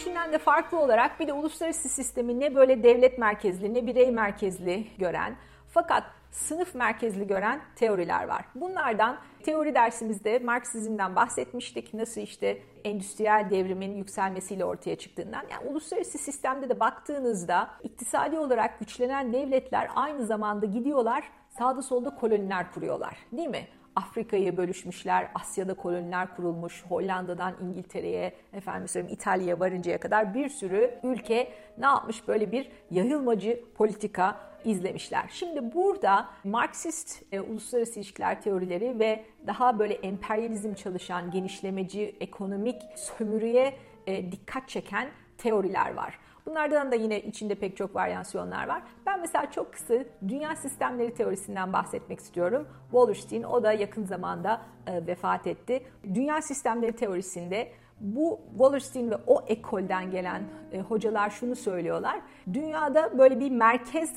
Üçünden 0.00 0.32
de 0.32 0.38
farklı 0.38 0.78
olarak 0.78 1.20
bir 1.20 1.26
de 1.26 1.32
uluslararası 1.32 1.88
sistemi 1.88 2.40
ne 2.40 2.54
böyle 2.54 2.82
devlet 2.82 3.18
merkezli 3.18 3.74
ne 3.74 3.86
birey 3.86 4.10
merkezli 4.10 4.86
gören 4.98 5.36
fakat 5.68 6.04
sınıf 6.30 6.74
merkezli 6.74 7.26
gören 7.26 7.60
teoriler 7.76 8.28
var. 8.28 8.44
Bunlardan 8.54 9.16
teori 9.42 9.74
dersimizde 9.74 10.38
Marksizm'den 10.38 11.16
bahsetmiştik. 11.16 11.94
Nasıl 11.94 12.20
işte 12.20 12.62
endüstriyel 12.84 13.50
devrimin 13.50 13.96
yükselmesiyle 13.96 14.64
ortaya 14.64 14.96
çıktığından. 14.96 15.44
Yani 15.50 15.68
uluslararası 15.68 16.18
sistemde 16.18 16.68
de 16.68 16.80
baktığınızda 16.80 17.70
iktisadi 17.82 18.38
olarak 18.38 18.78
güçlenen 18.78 19.32
devletler 19.32 19.90
aynı 19.94 20.26
zamanda 20.26 20.66
gidiyorlar 20.66 21.24
sağda 21.58 21.82
solda 21.82 22.14
koloniler 22.14 22.72
kuruyorlar. 22.72 23.16
Değil 23.32 23.48
mi? 23.48 23.68
Afrika'yı 23.96 24.56
bölüşmüşler, 24.56 25.28
Asya'da 25.34 25.74
koloniler 25.74 26.36
kurulmuş, 26.36 26.84
Hollanda'dan 26.88 27.54
İngiltere'ye, 27.62 28.34
efendim 28.52 28.88
söyleyeyim 28.88 29.14
İtalya'ya 29.14 29.60
varıncaya 29.60 30.00
kadar 30.00 30.34
bir 30.34 30.48
sürü 30.48 30.98
ülke 31.02 31.52
ne 31.78 31.86
yapmış 31.86 32.28
böyle 32.28 32.52
bir 32.52 32.70
yayılmacı 32.90 33.64
politika 33.74 34.49
izlemişler. 34.64 35.24
Şimdi 35.30 35.74
burada 35.74 36.28
Marksist 36.44 37.22
e, 37.32 37.40
uluslararası 37.40 38.00
ilişkiler 38.00 38.42
teorileri 38.42 38.98
ve 38.98 39.24
daha 39.46 39.78
böyle 39.78 39.94
emperyalizm 39.94 40.74
çalışan 40.74 41.30
genişlemeci 41.30 42.16
ekonomik 42.20 42.82
sömürüye 42.96 43.74
e, 44.06 44.32
dikkat 44.32 44.68
çeken 44.68 45.08
teoriler 45.38 45.94
var. 45.94 46.18
Bunlardan 46.46 46.92
da 46.92 46.94
yine 46.94 47.20
içinde 47.20 47.54
pek 47.54 47.76
çok 47.76 47.94
varyasyonlar 47.94 48.68
var. 48.68 48.82
Ben 49.06 49.20
mesela 49.20 49.50
çok 49.50 49.72
kısa 49.72 49.94
dünya 50.28 50.56
sistemleri 50.56 51.14
teorisinden 51.14 51.72
bahsetmek 51.72 52.20
istiyorum. 52.20 52.68
Wallerstein 52.90 53.42
o 53.42 53.62
da 53.62 53.72
yakın 53.72 54.04
zamanda 54.04 54.60
e, 54.86 55.06
vefat 55.06 55.46
etti. 55.46 55.82
Dünya 56.14 56.42
sistemleri 56.42 56.92
teorisinde 56.92 57.72
bu 58.00 58.40
Wallerstein 58.50 59.10
ve 59.10 59.16
o 59.26 59.44
ekolden 59.46 60.10
gelen 60.10 60.42
e, 60.72 60.80
hocalar 60.80 61.30
şunu 61.30 61.56
söylüyorlar. 61.56 62.20
Dünyada 62.52 63.18
böyle 63.18 63.40
bir 63.40 63.50
merkez 63.50 64.12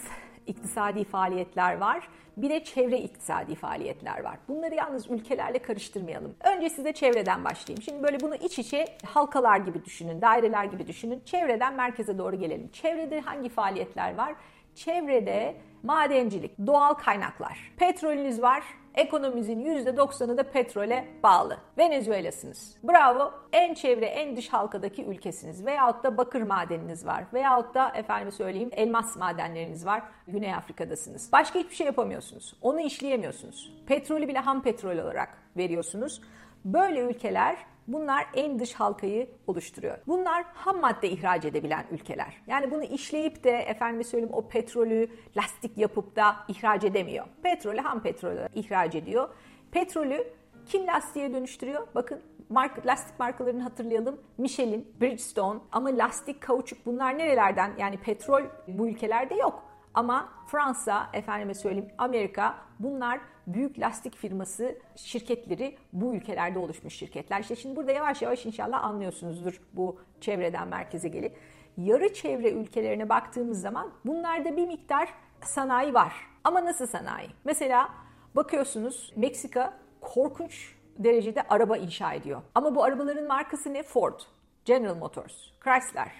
iktisadi 0.47 1.03
faaliyetler 1.03 1.77
var. 1.77 2.08
Bir 2.38 2.49
de 2.49 2.63
çevre 2.63 2.97
iktisadi 2.97 3.56
faaliyetler 3.56 4.23
var. 4.23 4.38
Bunları 4.47 4.75
yalnız 4.75 5.10
ülkelerle 5.10 5.60
karıştırmayalım. 5.60 6.36
Önce 6.43 6.69
size 6.69 6.93
çevreden 6.93 7.45
başlayayım. 7.45 7.82
Şimdi 7.82 8.03
böyle 8.03 8.19
bunu 8.19 8.36
iç 8.36 8.60
içe 8.60 8.86
halkalar 9.06 9.58
gibi 9.58 9.86
düşünün, 9.86 10.21
daireler 10.21 10.65
gibi 10.65 10.88
düşünün. 10.88 11.21
Çevreden 11.25 11.73
merkeze 11.73 12.17
doğru 12.17 12.36
gelelim. 12.36 12.69
Çevrede 12.71 13.21
hangi 13.21 13.49
faaliyetler 13.49 14.15
var? 14.15 14.36
Çevrede 14.75 15.56
madencilik, 15.84 16.51
doğal 16.67 16.93
kaynaklar. 16.93 17.71
Petrolünüz 17.77 18.41
var, 18.41 18.63
Ekonomimizin 18.95 19.65
%90'ı 19.65 20.38
da 20.38 20.43
petrole 20.43 21.08
bağlı. 21.23 21.58
Venezuela'sınız. 21.77 22.77
Bravo. 22.84 23.32
En 23.53 23.73
çevre, 23.73 24.06
en 24.06 24.36
dış 24.36 24.49
halkadaki 24.49 25.06
ülkesiniz. 25.06 25.65
Veyahut 25.65 26.03
da 26.03 26.17
bakır 26.17 26.41
madeniniz 26.41 27.06
var. 27.06 27.23
Veyahut 27.34 27.75
da 27.75 27.89
efendim 27.95 28.32
söyleyeyim 28.32 28.69
elmas 28.71 29.15
madenleriniz 29.15 29.86
var. 29.86 30.03
Güney 30.27 30.53
Afrika'dasınız. 30.53 31.32
Başka 31.32 31.60
hiçbir 31.60 31.75
şey 31.75 31.86
yapamıyorsunuz. 31.86 32.53
Onu 32.62 32.82
işleyemiyorsunuz. 32.82 33.73
Petrolü 33.88 34.27
bile 34.27 34.39
ham 34.39 34.63
petrol 34.63 34.97
olarak 34.97 35.38
veriyorsunuz. 35.58 36.21
Böyle 36.65 36.99
ülkeler 36.99 37.58
Bunlar 37.88 38.26
en 38.34 38.60
dış 38.60 38.74
halkayı 38.74 39.28
oluşturuyor. 39.48 39.98
Bunlar 40.08 40.43
ham 40.54 40.80
madde 40.80 41.10
ihraç 41.10 41.46
edebilen 41.46 41.86
ülkeler. 41.91 42.41
Yani 42.48 42.72
bunu 42.72 42.84
işleyip 42.84 43.43
de 43.43 43.52
efendim 43.52 44.04
söyleyeyim 44.04 44.34
o 44.34 44.48
petrolü 44.48 45.08
lastik 45.38 45.78
yapıp 45.78 46.15
da 46.15 46.36
ihraç 46.48 46.84
edemiyor. 46.84 47.26
Petrolü 47.43 47.80
ham 47.80 48.04
petrolü 48.04 48.50
ihraç 48.56 48.96
ediyor. 48.96 49.30
Petrolü 49.72 50.28
kim 50.65 50.88
lastiğe 50.88 51.34
dönüştürüyor? 51.34 51.88
Bakın 51.96 52.22
mark, 52.50 52.86
lastik 52.86 53.19
markalarını 53.19 53.63
hatırlayalım. 53.63 54.22
Michelin, 54.38 54.93
Bridgestone 55.02 55.60
ama 55.72 55.89
lastik, 55.89 56.41
kauçuk 56.41 56.86
bunlar 56.86 57.17
nerelerden? 57.17 57.72
Yani 57.78 57.98
petrol 57.98 58.41
bu 58.67 58.88
ülkelerde 58.88 59.36
yok. 59.36 59.63
Ama 59.93 60.30
Fransa, 60.48 61.10
efendime 61.13 61.54
söyleyeyim 61.54 61.89
Amerika 61.98 62.56
bunlar 62.80 63.19
büyük 63.47 63.79
lastik 63.79 64.15
firması 64.15 64.75
şirketleri 64.95 65.77
bu 65.93 66.15
ülkelerde 66.15 66.60
oluşmuş 66.60 66.95
şirketler. 66.95 67.39
İşte 67.39 67.56
şimdi 67.56 67.75
burada 67.75 67.91
yavaş 67.91 68.21
yavaş 68.21 68.45
inşallah 68.45 68.84
anlıyorsunuzdur 68.84 69.62
bu 69.73 69.99
çevreden 70.21 70.67
merkeze 70.67 71.08
gelip. 71.08 71.38
Yarı 71.77 72.13
çevre 72.13 72.51
ülkelerine 72.51 73.10
baktığımız 73.10 73.62
zaman 73.62 73.91
bunlarda 74.06 74.58
bir 74.58 74.67
miktar 74.67 75.10
sanayi 75.41 75.93
var. 75.93 76.13
Ama 76.43 76.65
nasıl 76.65 76.88
sanayi? 76.88 77.29
Mesela 77.43 77.89
bakıyorsunuz 78.36 79.13
Meksika 79.15 79.73
korkunç 80.01 80.75
derecede 80.97 81.43
araba 81.49 81.77
inşa 81.77 82.13
ediyor. 82.13 82.41
Ama 82.56 82.75
bu 82.75 82.84
arabaların 82.84 83.27
markası 83.27 83.73
ne? 83.73 83.84
Ford, 83.84 84.19
General 84.65 84.95
Motors, 84.95 85.34
Chrysler. 85.63 86.12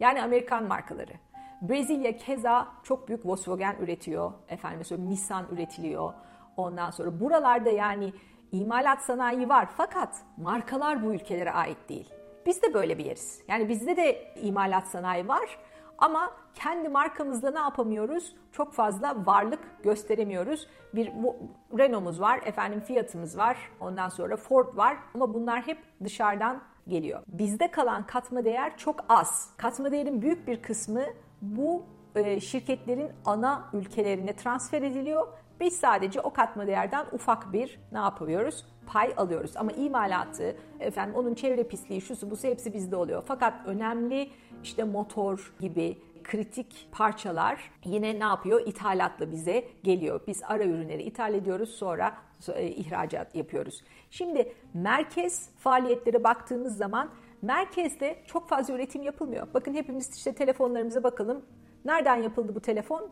Yani 0.00 0.22
Amerikan 0.22 0.64
markaları. 0.64 1.12
Brezilya 1.62 2.16
keza 2.16 2.68
çok 2.82 3.08
büyük 3.08 3.26
Volkswagen 3.26 3.76
üretiyor. 3.80 4.32
Efendim 4.48 4.78
mesela 4.78 5.02
Nissan 5.02 5.46
üretiliyor. 5.52 6.12
Ondan 6.56 6.90
sonra 6.90 7.20
buralarda 7.20 7.70
yani 7.70 8.12
imalat 8.52 9.02
sanayi 9.02 9.48
var 9.48 9.68
fakat 9.76 10.16
markalar 10.36 11.02
bu 11.02 11.14
ülkelere 11.14 11.52
ait 11.52 11.88
değil. 11.88 12.14
Biz 12.46 12.62
de 12.62 12.74
böyle 12.74 12.98
bir 12.98 13.04
yeriz. 13.04 13.42
Yani 13.48 13.68
bizde 13.68 13.96
de 13.96 14.34
imalat 14.34 14.86
sanayi 14.86 15.28
var 15.28 15.58
ama 15.98 16.30
kendi 16.54 16.88
markamızla 16.88 17.50
ne 17.50 17.58
yapamıyoruz? 17.58 18.36
Çok 18.52 18.72
fazla 18.72 19.26
varlık 19.26 19.60
gösteremiyoruz. 19.82 20.68
Bir 20.94 21.12
Renault'umuz 21.78 22.20
var, 22.20 22.40
efendim 22.44 22.80
Fiat'ımız 22.80 23.38
var, 23.38 23.56
ondan 23.80 24.08
sonra 24.08 24.36
Ford 24.36 24.76
var 24.76 24.96
ama 25.14 25.34
bunlar 25.34 25.66
hep 25.66 25.78
dışarıdan 26.04 26.62
geliyor. 26.88 27.22
Bizde 27.26 27.70
kalan 27.70 28.06
katma 28.06 28.44
değer 28.44 28.76
çok 28.76 29.04
az. 29.08 29.50
Katma 29.56 29.92
değerin 29.92 30.22
büyük 30.22 30.46
bir 30.46 30.62
kısmı 30.62 31.02
bu 31.42 31.84
şirketlerin 32.40 33.10
ana 33.24 33.70
ülkelerine 33.72 34.36
transfer 34.36 34.82
ediliyor. 34.82 35.26
Biz 35.62 35.76
sadece 35.76 36.20
o 36.20 36.32
katma 36.32 36.66
değerden 36.66 37.06
ufak 37.12 37.52
bir 37.52 37.80
ne 37.92 37.98
yapıyoruz? 37.98 38.64
Pay 38.86 39.14
alıyoruz. 39.16 39.56
Ama 39.56 39.72
imalatı, 39.72 40.56
efendim 40.80 41.14
onun 41.14 41.34
çevre 41.34 41.64
pisliği, 41.64 42.00
şusu 42.00 42.30
busu 42.30 42.48
hepsi 42.48 42.74
bizde 42.74 42.96
oluyor. 42.96 43.22
Fakat 43.26 43.54
önemli 43.66 44.30
işte 44.62 44.84
motor 44.84 45.54
gibi 45.60 45.98
kritik 46.24 46.88
parçalar 46.92 47.70
yine 47.84 48.20
ne 48.20 48.24
yapıyor? 48.24 48.66
İthalatla 48.66 49.32
bize 49.32 49.64
geliyor. 49.82 50.20
Biz 50.26 50.42
ara 50.44 50.64
ürünleri 50.64 51.02
ithal 51.02 51.34
ediyoruz 51.34 51.70
sonra 51.70 52.14
e, 52.54 52.66
ihracat 52.66 53.34
yapıyoruz. 53.34 53.84
Şimdi 54.10 54.52
merkez 54.74 55.50
faaliyetlere 55.58 56.24
baktığımız 56.24 56.76
zaman 56.76 57.10
merkezde 57.42 58.16
çok 58.26 58.48
fazla 58.48 58.74
üretim 58.74 59.02
yapılmıyor. 59.02 59.46
Bakın 59.54 59.74
hepimiz 59.74 60.16
işte 60.16 60.34
telefonlarımıza 60.34 61.02
bakalım. 61.02 61.44
Nereden 61.84 62.16
yapıldı 62.16 62.54
bu 62.54 62.60
telefon? 62.60 63.10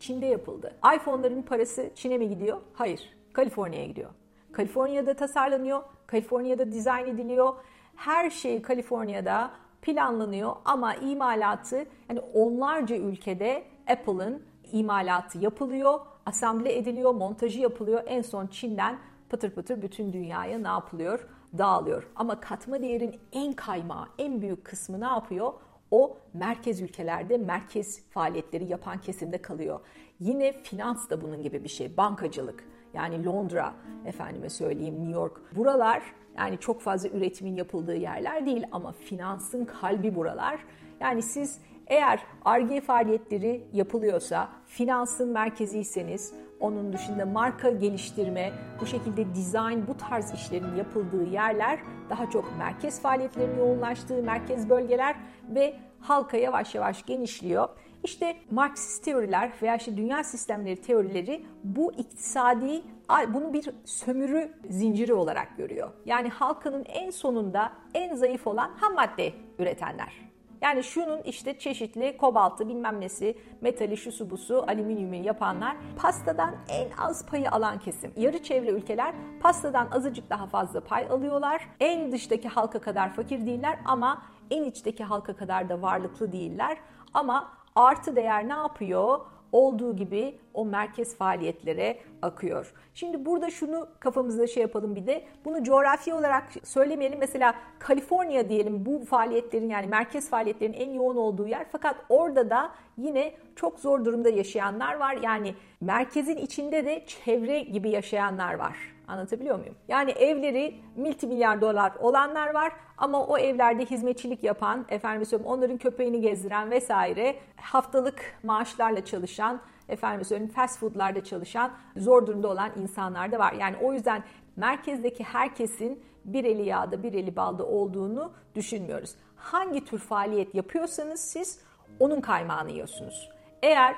Çin'de 0.00 0.26
yapıldı. 0.26 0.74
iPhone'ların 0.96 1.42
parası 1.42 1.90
Çin'e 1.94 2.18
mi 2.18 2.28
gidiyor? 2.28 2.60
Hayır. 2.74 3.12
Kaliforniya'ya 3.32 3.86
gidiyor. 3.86 4.10
Kaliforniya'da 4.52 5.14
tasarlanıyor, 5.14 5.82
Kaliforniya'da 6.06 6.72
dizayn 6.72 7.06
ediliyor. 7.06 7.54
Her 7.96 8.30
şey 8.30 8.62
Kaliforniya'da 8.62 9.50
planlanıyor 9.82 10.56
ama 10.64 10.94
imalatı 10.94 11.86
yani 12.08 12.20
onlarca 12.34 12.96
ülkede 12.96 13.64
Apple'ın 13.88 14.42
imalatı 14.72 15.38
yapılıyor, 15.38 16.00
asamble 16.26 16.78
ediliyor, 16.78 17.14
montajı 17.14 17.60
yapılıyor. 17.60 18.02
En 18.06 18.22
son 18.22 18.46
Çin'den 18.46 18.98
pıtır 19.28 19.50
pıtır 19.50 19.82
bütün 19.82 20.12
dünyaya 20.12 20.58
ne 20.58 20.68
yapılıyor? 20.68 21.26
Dağılıyor. 21.58 22.10
Ama 22.16 22.40
katma 22.40 22.82
değerin 22.82 23.20
en 23.32 23.52
kaymağı, 23.52 24.06
en 24.18 24.42
büyük 24.42 24.64
kısmı 24.64 25.00
ne 25.00 25.06
yapıyor? 25.06 25.52
O 25.90 26.16
merkez 26.34 26.80
ülkelerde 26.80 27.38
merkez 27.38 28.08
faaliyetleri 28.10 28.64
yapan 28.64 29.00
kesimde 29.00 29.42
kalıyor. 29.42 29.80
Yine 30.20 30.52
finans 30.52 31.10
da 31.10 31.20
bunun 31.20 31.42
gibi 31.42 31.64
bir 31.64 31.68
şey. 31.68 31.96
Bankacılık. 31.96 32.64
Yani 32.94 33.24
Londra, 33.24 33.74
efendime 34.06 34.48
söyleyeyim 34.50 34.94
New 34.94 35.12
York. 35.12 35.56
Buralar 35.56 36.02
yani 36.36 36.58
çok 36.58 36.80
fazla 36.80 37.08
üretimin 37.08 37.56
yapıldığı 37.56 37.96
yerler 37.96 38.46
değil 38.46 38.64
ama 38.72 38.92
finansın 38.92 39.64
kalbi 39.64 40.14
buralar. 40.14 40.60
Yani 41.00 41.22
siz 41.22 41.60
eğer 41.86 42.20
ARGE 42.44 42.80
faaliyetleri 42.80 43.64
yapılıyorsa, 43.72 44.48
finansın 44.66 45.28
merkeziyseniz, 45.28 46.34
onun 46.60 46.92
dışında 46.92 47.26
marka 47.26 47.70
geliştirme, 47.70 48.52
bu 48.80 48.86
şekilde 48.86 49.34
dizayn, 49.34 49.86
bu 49.86 49.96
tarz 49.96 50.34
işlerin 50.34 50.76
yapıldığı 50.76 51.24
yerler 51.24 51.78
daha 52.10 52.30
çok 52.30 52.58
merkez 52.58 53.02
faaliyetlerinin 53.02 53.58
yoğunlaştığı 53.58 54.22
merkez 54.22 54.70
bölgeler 54.70 55.16
ve 55.48 55.76
halka 56.00 56.36
yavaş 56.36 56.74
yavaş 56.74 57.06
genişliyor. 57.06 57.68
İşte 58.04 58.36
Marksist 58.50 59.04
teoriler 59.04 59.52
veya 59.62 59.76
işte 59.76 59.96
dünya 59.96 60.24
sistemleri 60.24 60.80
teorileri 60.80 61.46
bu 61.64 61.92
iktisadi 61.92 62.82
bunu 63.28 63.52
bir 63.52 63.70
sömürü 63.84 64.52
zinciri 64.70 65.14
olarak 65.14 65.56
görüyor. 65.56 65.90
Yani 66.04 66.28
halkının 66.28 66.84
en 66.84 67.10
sonunda 67.10 67.72
en 67.94 68.14
zayıf 68.14 68.46
olan 68.46 68.70
ham 68.76 68.94
madde 68.94 69.32
üretenler. 69.58 70.29
Yani 70.60 70.82
şunun 70.84 71.22
işte 71.22 71.58
çeşitli 71.58 72.16
kobaltı 72.16 72.68
bilmem 72.68 73.00
nesi, 73.00 73.38
metali 73.60 73.96
şusu 73.96 74.30
busu, 74.30 74.64
alüminyumu 74.68 75.14
yapanlar 75.14 75.76
pastadan 75.96 76.54
en 76.68 76.90
az 76.98 77.26
payı 77.26 77.50
alan 77.50 77.78
kesim. 77.78 78.12
Yarı 78.16 78.42
çevre 78.42 78.70
ülkeler 78.70 79.14
pastadan 79.40 79.88
azıcık 79.92 80.30
daha 80.30 80.46
fazla 80.46 80.80
pay 80.80 81.06
alıyorlar. 81.10 81.68
En 81.80 82.12
dıştaki 82.12 82.48
halka 82.48 82.78
kadar 82.78 83.12
fakir 83.12 83.46
değiller 83.46 83.78
ama 83.84 84.22
en 84.50 84.64
içteki 84.64 85.04
halka 85.04 85.36
kadar 85.36 85.68
da 85.68 85.82
varlıklı 85.82 86.32
değiller. 86.32 86.78
Ama 87.14 87.52
artı 87.76 88.16
değer 88.16 88.48
ne 88.48 88.52
yapıyor? 88.52 89.20
Olduğu 89.52 89.96
gibi 89.96 90.38
o 90.54 90.64
merkez 90.64 91.16
faaliyetlere 91.16 91.98
akıyor. 92.22 92.74
Şimdi 92.94 93.26
burada 93.26 93.50
şunu 93.50 93.88
kafamızda 94.00 94.46
şey 94.46 94.60
yapalım 94.60 94.96
bir 94.96 95.06
de 95.06 95.24
bunu 95.44 95.64
coğrafi 95.64 96.14
olarak 96.14 96.44
söylemeyelim. 96.64 97.18
Mesela 97.18 97.54
Kaliforniya 97.78 98.48
diyelim 98.48 98.86
bu 98.86 99.04
faaliyetlerin 99.04 99.68
yani 99.68 99.86
merkez 99.86 100.30
faaliyetlerin 100.30 100.72
en 100.72 100.90
yoğun 100.90 101.16
olduğu 101.16 101.46
yer 101.46 101.66
fakat 101.72 101.96
orada 102.08 102.50
da 102.50 102.70
yine 102.98 103.34
çok 103.56 103.80
zor 103.80 104.04
durumda 104.04 104.28
yaşayanlar 104.28 104.94
var. 104.94 105.18
Yani 105.22 105.54
merkezin 105.80 106.36
içinde 106.36 106.84
de 106.86 107.04
çevre 107.06 107.60
gibi 107.60 107.90
yaşayanlar 107.90 108.54
var. 108.54 108.76
Anlatabiliyor 109.10 109.58
muyum? 109.58 109.74
Yani 109.88 110.10
evleri 110.10 110.80
multi 110.96 111.26
milyar 111.26 111.60
dolar 111.60 111.92
olanlar 111.98 112.54
var 112.54 112.72
ama 112.98 113.26
o 113.26 113.38
evlerde 113.38 113.84
hizmetçilik 113.84 114.44
yapan, 114.44 114.86
efendim 114.88 115.26
söyleyeyim 115.26 115.52
onların 115.52 115.76
köpeğini 115.78 116.20
gezdiren 116.20 116.70
vesaire 116.70 117.36
haftalık 117.56 118.38
maaşlarla 118.42 119.04
çalışan, 119.04 119.60
efendim 119.88 120.24
söyleyeyim 120.24 120.52
fast 120.52 120.78
foodlarda 120.78 121.24
çalışan, 121.24 121.70
zor 121.96 122.26
durumda 122.26 122.48
olan 122.48 122.70
insanlar 122.82 123.32
da 123.32 123.38
var. 123.38 123.52
Yani 123.52 123.76
o 123.82 123.92
yüzden 123.92 124.22
merkezdeki 124.56 125.24
herkesin 125.24 126.04
bir 126.24 126.44
eli 126.44 126.62
yağda 126.62 127.02
bir 127.02 127.12
eli 127.14 127.36
balda 127.36 127.66
olduğunu 127.66 128.32
düşünmüyoruz. 128.54 129.14
Hangi 129.36 129.84
tür 129.84 129.98
faaliyet 129.98 130.54
yapıyorsanız 130.54 131.20
siz 131.20 131.60
onun 131.98 132.20
kaymağını 132.20 132.70
yiyorsunuz. 132.70 133.30
Eğer 133.62 133.94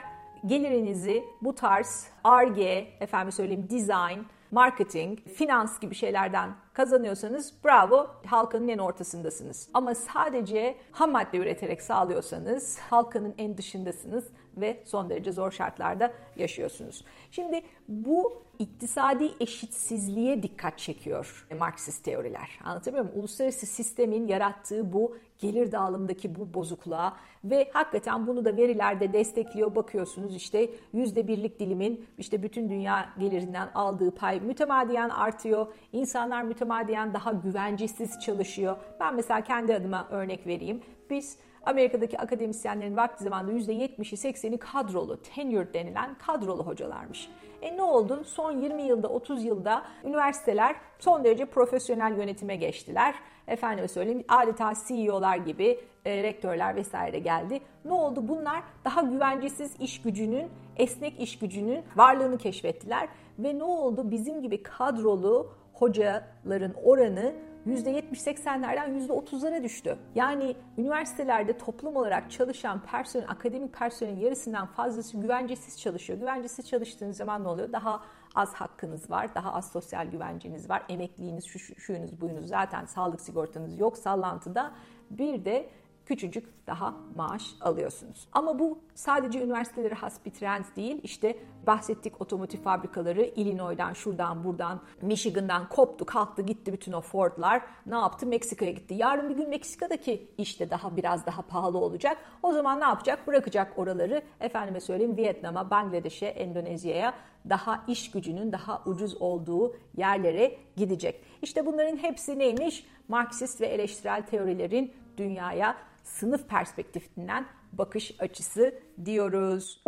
gelirinizi 0.46 1.24
bu 1.42 1.54
tarz 1.54 2.08
R&G, 2.26 2.88
efendim 3.00 3.32
söyleyeyim 3.32 3.68
design, 3.70 4.20
marketing, 4.52 5.18
finans 5.34 5.80
gibi 5.80 5.94
şeylerden 5.94 6.54
kazanıyorsanız 6.72 7.54
bravo 7.64 8.10
halkanın 8.26 8.68
en 8.68 8.78
ortasındasınız. 8.78 9.68
Ama 9.74 9.94
sadece 9.94 10.76
ham 10.92 11.10
madde 11.10 11.38
üreterek 11.38 11.82
sağlıyorsanız 11.82 12.78
halkanın 12.78 13.34
en 13.38 13.56
dışındasınız 13.56 14.24
ve 14.56 14.82
son 14.84 15.10
derece 15.10 15.32
zor 15.32 15.50
şartlarda 15.50 16.12
yaşıyorsunuz. 16.36 17.04
Şimdi 17.30 17.62
bu 17.88 18.42
iktisadi 18.62 19.30
eşitsizliğe 19.40 20.42
dikkat 20.42 20.78
çekiyor 20.78 21.46
Marksist 21.58 22.04
teoriler. 22.04 22.58
Anlatabiliyor 22.64 23.04
muyum? 23.04 23.18
Uluslararası 23.18 23.66
sistemin 23.66 24.26
yarattığı 24.26 24.92
bu 24.92 25.16
gelir 25.38 25.72
dağılımındaki 25.72 26.34
bu 26.34 26.54
bozukluğa 26.54 27.16
ve 27.44 27.70
hakikaten 27.72 28.26
bunu 28.26 28.44
da 28.44 28.56
verilerde 28.56 29.12
destekliyor. 29.12 29.74
Bakıyorsunuz 29.74 30.36
işte 30.36 30.70
yüzde 30.92 31.28
birlik 31.28 31.60
dilimin 31.60 32.06
işte 32.18 32.42
bütün 32.42 32.68
dünya 32.68 33.08
gelirinden 33.18 33.68
aldığı 33.74 34.14
pay 34.14 34.40
mütemadiyen 34.40 35.08
artıyor. 35.08 35.66
İnsanlar 35.92 36.42
mütemadiyen 36.42 37.14
daha 37.14 37.32
güvencesiz 37.32 38.20
çalışıyor. 38.20 38.76
Ben 39.00 39.14
mesela 39.14 39.40
kendi 39.40 39.74
adıma 39.74 40.08
örnek 40.10 40.46
vereyim. 40.46 40.80
Biz 41.10 41.38
Amerika'daki 41.66 42.18
akademisyenlerin 42.18 42.96
vakti 42.96 43.24
zamanında 43.24 43.52
%70'i 43.72 44.32
80'i 44.32 44.58
kadrolu, 44.58 45.22
tenured 45.22 45.74
denilen 45.74 46.18
kadrolu 46.18 46.66
hocalarmış. 46.66 47.28
E 47.62 47.76
ne 47.76 47.82
oldu? 47.82 48.24
Son 48.24 48.60
20 48.60 48.82
yılda, 48.82 49.08
30 49.08 49.44
yılda 49.44 49.82
üniversiteler 50.04 50.76
son 50.98 51.24
derece 51.24 51.44
profesyonel 51.44 52.16
yönetime 52.18 52.56
geçtiler. 52.56 53.14
Efendime 53.48 53.88
söyleyeyim 53.88 54.24
adeta 54.28 54.72
CEO'lar 54.88 55.36
gibi 55.36 55.80
e, 56.04 56.22
rektörler 56.22 56.76
vesaire 56.76 57.18
geldi. 57.18 57.60
Ne 57.84 57.92
oldu? 57.92 58.28
Bunlar 58.28 58.62
daha 58.84 59.02
güvencesiz 59.02 59.80
iş 59.80 60.02
gücünün, 60.02 60.48
esnek 60.76 61.20
iş 61.20 61.38
gücünün 61.38 61.84
varlığını 61.96 62.38
keşfettiler. 62.38 63.08
Ve 63.38 63.58
ne 63.58 63.64
oldu? 63.64 64.10
Bizim 64.10 64.42
gibi 64.42 64.62
kadrolu 64.62 65.52
hocaların 65.72 66.74
oranı 66.84 67.34
%70-80'lerden 67.66 69.06
%30'lara 69.08 69.62
düştü. 69.62 69.98
Yani 70.14 70.56
üniversitelerde 70.78 71.58
toplum 71.58 71.96
olarak 71.96 72.30
çalışan 72.30 72.82
personel, 72.82 73.28
akademik 73.28 73.72
personelin 73.74 74.20
yarısından 74.20 74.66
fazlası 74.66 75.16
güvencesiz 75.16 75.80
çalışıyor. 75.80 76.18
Güvencesiz 76.18 76.68
çalıştığınız 76.68 77.16
zaman 77.16 77.44
ne 77.44 77.48
oluyor? 77.48 77.72
Daha 77.72 78.02
az 78.34 78.54
hakkınız 78.54 79.10
var, 79.10 79.34
daha 79.34 79.52
az 79.54 79.72
sosyal 79.72 80.06
güvenceniz 80.06 80.70
var, 80.70 80.82
emekliliğiniz, 80.88 81.44
şu, 81.44 81.58
şu, 81.58 81.80
şuyunuz, 81.80 82.20
buyunuz 82.20 82.48
zaten 82.48 82.84
sağlık 82.84 83.20
sigortanız 83.20 83.78
yok 83.78 83.98
sallantıda. 83.98 84.72
Bir 85.10 85.44
de 85.44 85.70
küçücük 86.06 86.66
daha 86.66 86.94
maaş 87.16 87.54
alıyorsunuz. 87.60 88.28
Ama 88.32 88.58
bu 88.58 88.78
sadece 88.94 89.44
üniversitelere 89.44 89.94
has 89.94 90.24
bir 90.24 90.30
trend 90.30 90.64
değil. 90.76 91.00
İşte 91.02 91.36
bahsettik 91.66 92.20
otomotiv 92.20 92.58
fabrikaları 92.58 93.22
Illinois'dan, 93.22 93.92
şuradan, 93.92 94.44
buradan, 94.44 94.80
Michigan'dan 95.02 95.68
koptu, 95.68 96.06
kalktı, 96.06 96.42
gitti 96.42 96.72
bütün 96.72 96.92
o 96.92 97.00
Ford'lar. 97.00 97.62
Ne 97.86 97.94
yaptı? 97.94 98.26
Meksika'ya 98.26 98.72
gitti. 98.72 98.94
Yarın 98.94 99.28
bir 99.28 99.36
gün 99.36 99.48
Meksika'daki 99.48 100.28
işte 100.38 100.70
daha 100.70 100.96
biraz 100.96 101.26
daha 101.26 101.42
pahalı 101.42 101.78
olacak. 101.78 102.16
O 102.42 102.52
zaman 102.52 102.80
ne 102.80 102.84
yapacak? 102.84 103.26
Bırakacak 103.26 103.78
oraları. 103.78 104.22
Efendime 104.40 104.80
söyleyeyim 104.80 105.16
Vietnam'a, 105.16 105.70
Bangladeş'e, 105.70 106.26
Endonezya'ya 106.26 107.14
daha 107.48 107.84
iş 107.88 108.10
gücünün 108.10 108.52
daha 108.52 108.82
ucuz 108.86 109.22
olduğu 109.22 109.76
yerlere 109.96 110.56
gidecek. 110.76 111.24
İşte 111.42 111.66
bunların 111.66 111.96
hepsi 111.96 112.38
neymiş? 112.38 112.86
Marksist 113.08 113.60
ve 113.60 113.66
eleştirel 113.66 114.26
teorilerin 114.26 114.92
dünyaya 115.16 115.76
sınıf 116.02 116.48
perspektifinden 116.48 117.46
bakış 117.72 118.14
açısı 118.18 118.74
diyoruz. 119.04 119.82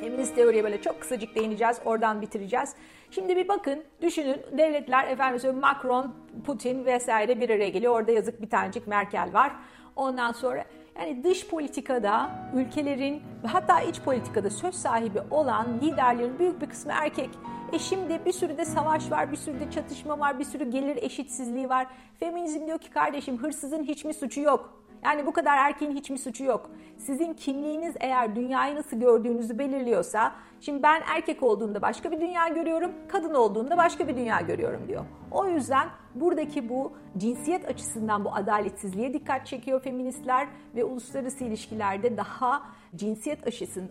Feminist 0.00 0.36
teoriye 0.36 0.64
böyle 0.64 0.82
çok 0.82 1.00
kısacık 1.00 1.34
değineceğiz, 1.34 1.80
oradan 1.84 2.22
bitireceğiz. 2.22 2.74
Şimdi 3.10 3.36
bir 3.36 3.48
bakın, 3.48 3.84
düşünün 4.02 4.40
devletler, 4.58 5.08
efendim 5.08 5.58
Macron, 5.60 6.14
Putin 6.44 6.84
vesaire 6.84 7.40
bir 7.40 7.50
araya 7.50 7.68
geliyor. 7.68 7.92
Orada 7.92 8.12
yazık 8.12 8.42
bir 8.42 8.50
tanecik 8.50 8.86
Merkel 8.86 9.32
var. 9.32 9.52
Ondan 9.96 10.32
sonra 10.32 10.64
yani 11.00 11.24
dış 11.24 11.48
politikada 11.48 12.30
ülkelerin 12.54 13.22
ve 13.44 13.48
hatta 13.48 13.80
iç 13.80 14.00
politikada 14.00 14.50
söz 14.50 14.74
sahibi 14.74 15.20
olan 15.30 15.66
liderlerin 15.82 16.38
büyük 16.38 16.60
bir 16.60 16.66
kısmı 16.66 16.92
erkek. 16.92 17.30
E 17.72 17.78
şimdi 17.78 18.20
bir 18.26 18.32
sürü 18.32 18.58
de 18.58 18.64
savaş 18.64 19.10
var, 19.10 19.32
bir 19.32 19.36
sürü 19.36 19.60
de 19.60 19.70
çatışma 19.70 20.18
var, 20.18 20.38
bir 20.38 20.44
sürü 20.44 20.70
gelir 20.70 20.96
eşitsizliği 21.02 21.68
var. 21.68 21.86
Feminizm 22.20 22.66
diyor 22.66 22.78
ki 22.78 22.90
kardeşim 22.90 23.38
hırsızın 23.38 23.82
hiç 23.82 24.04
mi 24.04 24.14
suçu 24.14 24.40
yok? 24.40 24.85
Yani 25.04 25.26
bu 25.26 25.32
kadar 25.32 25.56
erkeğin 25.56 25.92
hiç 25.92 26.10
mi 26.10 26.18
suçu 26.18 26.44
yok? 26.44 26.70
Sizin 26.98 27.34
kimliğiniz 27.34 27.94
eğer 28.00 28.36
dünyayı 28.36 28.76
nasıl 28.76 28.96
gördüğünüzü 29.00 29.58
belirliyorsa, 29.58 30.32
şimdi 30.60 30.82
ben 30.82 31.02
erkek 31.14 31.42
olduğumda 31.42 31.82
başka 31.82 32.10
bir 32.10 32.20
dünya 32.20 32.48
görüyorum, 32.48 32.92
kadın 33.08 33.34
olduğumda 33.34 33.76
başka 33.76 34.08
bir 34.08 34.16
dünya 34.16 34.40
görüyorum 34.40 34.88
diyor. 34.88 35.04
O 35.30 35.46
yüzden 35.46 35.88
buradaki 36.14 36.68
bu 36.68 36.92
cinsiyet 37.16 37.68
açısından 37.68 38.24
bu 38.24 38.34
adaletsizliğe 38.34 39.14
dikkat 39.14 39.46
çekiyor 39.46 39.82
feministler 39.82 40.48
ve 40.74 40.84
uluslararası 40.84 41.44
ilişkilerde 41.44 42.16
daha 42.16 42.62
cinsiyet 42.96 43.46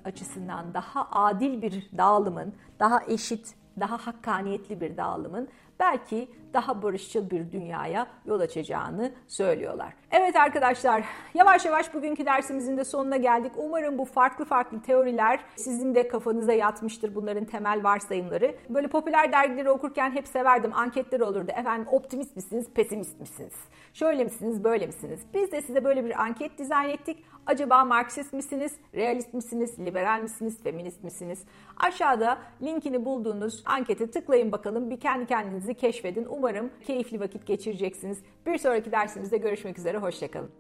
açısından 0.06 0.74
daha 0.74 1.08
adil 1.12 1.62
bir 1.62 1.90
dağılımın, 1.98 2.54
daha 2.80 3.04
eşit, 3.08 3.56
daha 3.80 3.98
hakkaniyetli 3.98 4.82
bir 4.82 4.98
dağılımın 4.98 5.48
belki 5.80 6.30
daha 6.56 6.82
barışçıl 6.82 7.30
bir 7.30 7.52
dünyaya 7.52 8.08
yol 8.26 8.40
açacağını 8.40 9.12
söylüyorlar. 9.28 9.94
Evet 10.12 10.36
arkadaşlar 10.36 11.04
yavaş 11.34 11.66
yavaş 11.66 11.94
bugünkü 11.94 12.26
dersimizin 12.26 12.78
de 12.78 12.84
sonuna 12.84 13.18
geldik. 13.18 13.52
Umarım 13.58 13.98
bu 13.98 14.06
farklı 14.06 14.46
farklı 14.46 14.82
teoriler 14.82 15.40
sizin 15.56 15.96
de 15.96 16.08
kafanıza 16.08 16.54
yatmıştır 16.54 17.16
bunların 17.16 17.46
temel 17.46 17.84
varsayımları. 17.84 18.56
Böyle 18.70 18.88
popüler 18.88 19.32
dergileri 19.32 19.70
okurken 19.70 20.12
hep 20.12 20.28
severdim. 20.28 20.72
Anketler 20.74 21.20
olurdu. 21.20 21.52
Efendim 21.56 21.88
optimist 21.92 22.36
misiniz, 22.36 22.66
pesimist 22.76 23.20
misiniz? 23.20 23.54
Şöyle 23.94 24.24
misiniz, 24.24 24.64
böyle 24.64 24.86
misiniz? 24.86 25.20
Biz 25.34 25.52
de 25.52 25.62
size 25.62 25.84
böyle 25.84 26.06
bir 26.06 26.22
anket 26.22 26.58
dizayn 26.58 26.90
ettik. 26.90 27.24
Acaba 27.46 27.86
Marksist 27.86 28.34
misiniz, 28.34 28.76
realist 28.96 29.34
misiniz, 29.34 29.80
liberal 29.80 30.22
misiniz, 30.22 30.64
feminist 30.64 31.04
misiniz? 31.04 31.40
Aşağıda 31.78 32.38
linkini 32.62 33.06
bulduğunuz 33.06 33.64
ankete 33.66 34.12
tıklayın 34.12 34.52
bakalım. 34.52 34.90
Bir 34.90 35.00
kendi 35.00 35.26
kendinizi 35.26 35.74
keşfedin. 35.74 36.26
Umarım 36.46 36.70
keyifli 36.88 37.20
vakit 37.20 37.48
geçireceksiniz. 37.48 38.20
Bir 38.46 38.58
sonraki 38.58 38.92
dersimizde 38.92 39.38
görüşmek 39.38 39.80
üzere. 39.80 39.98
Hoşçakalın. 39.98 40.52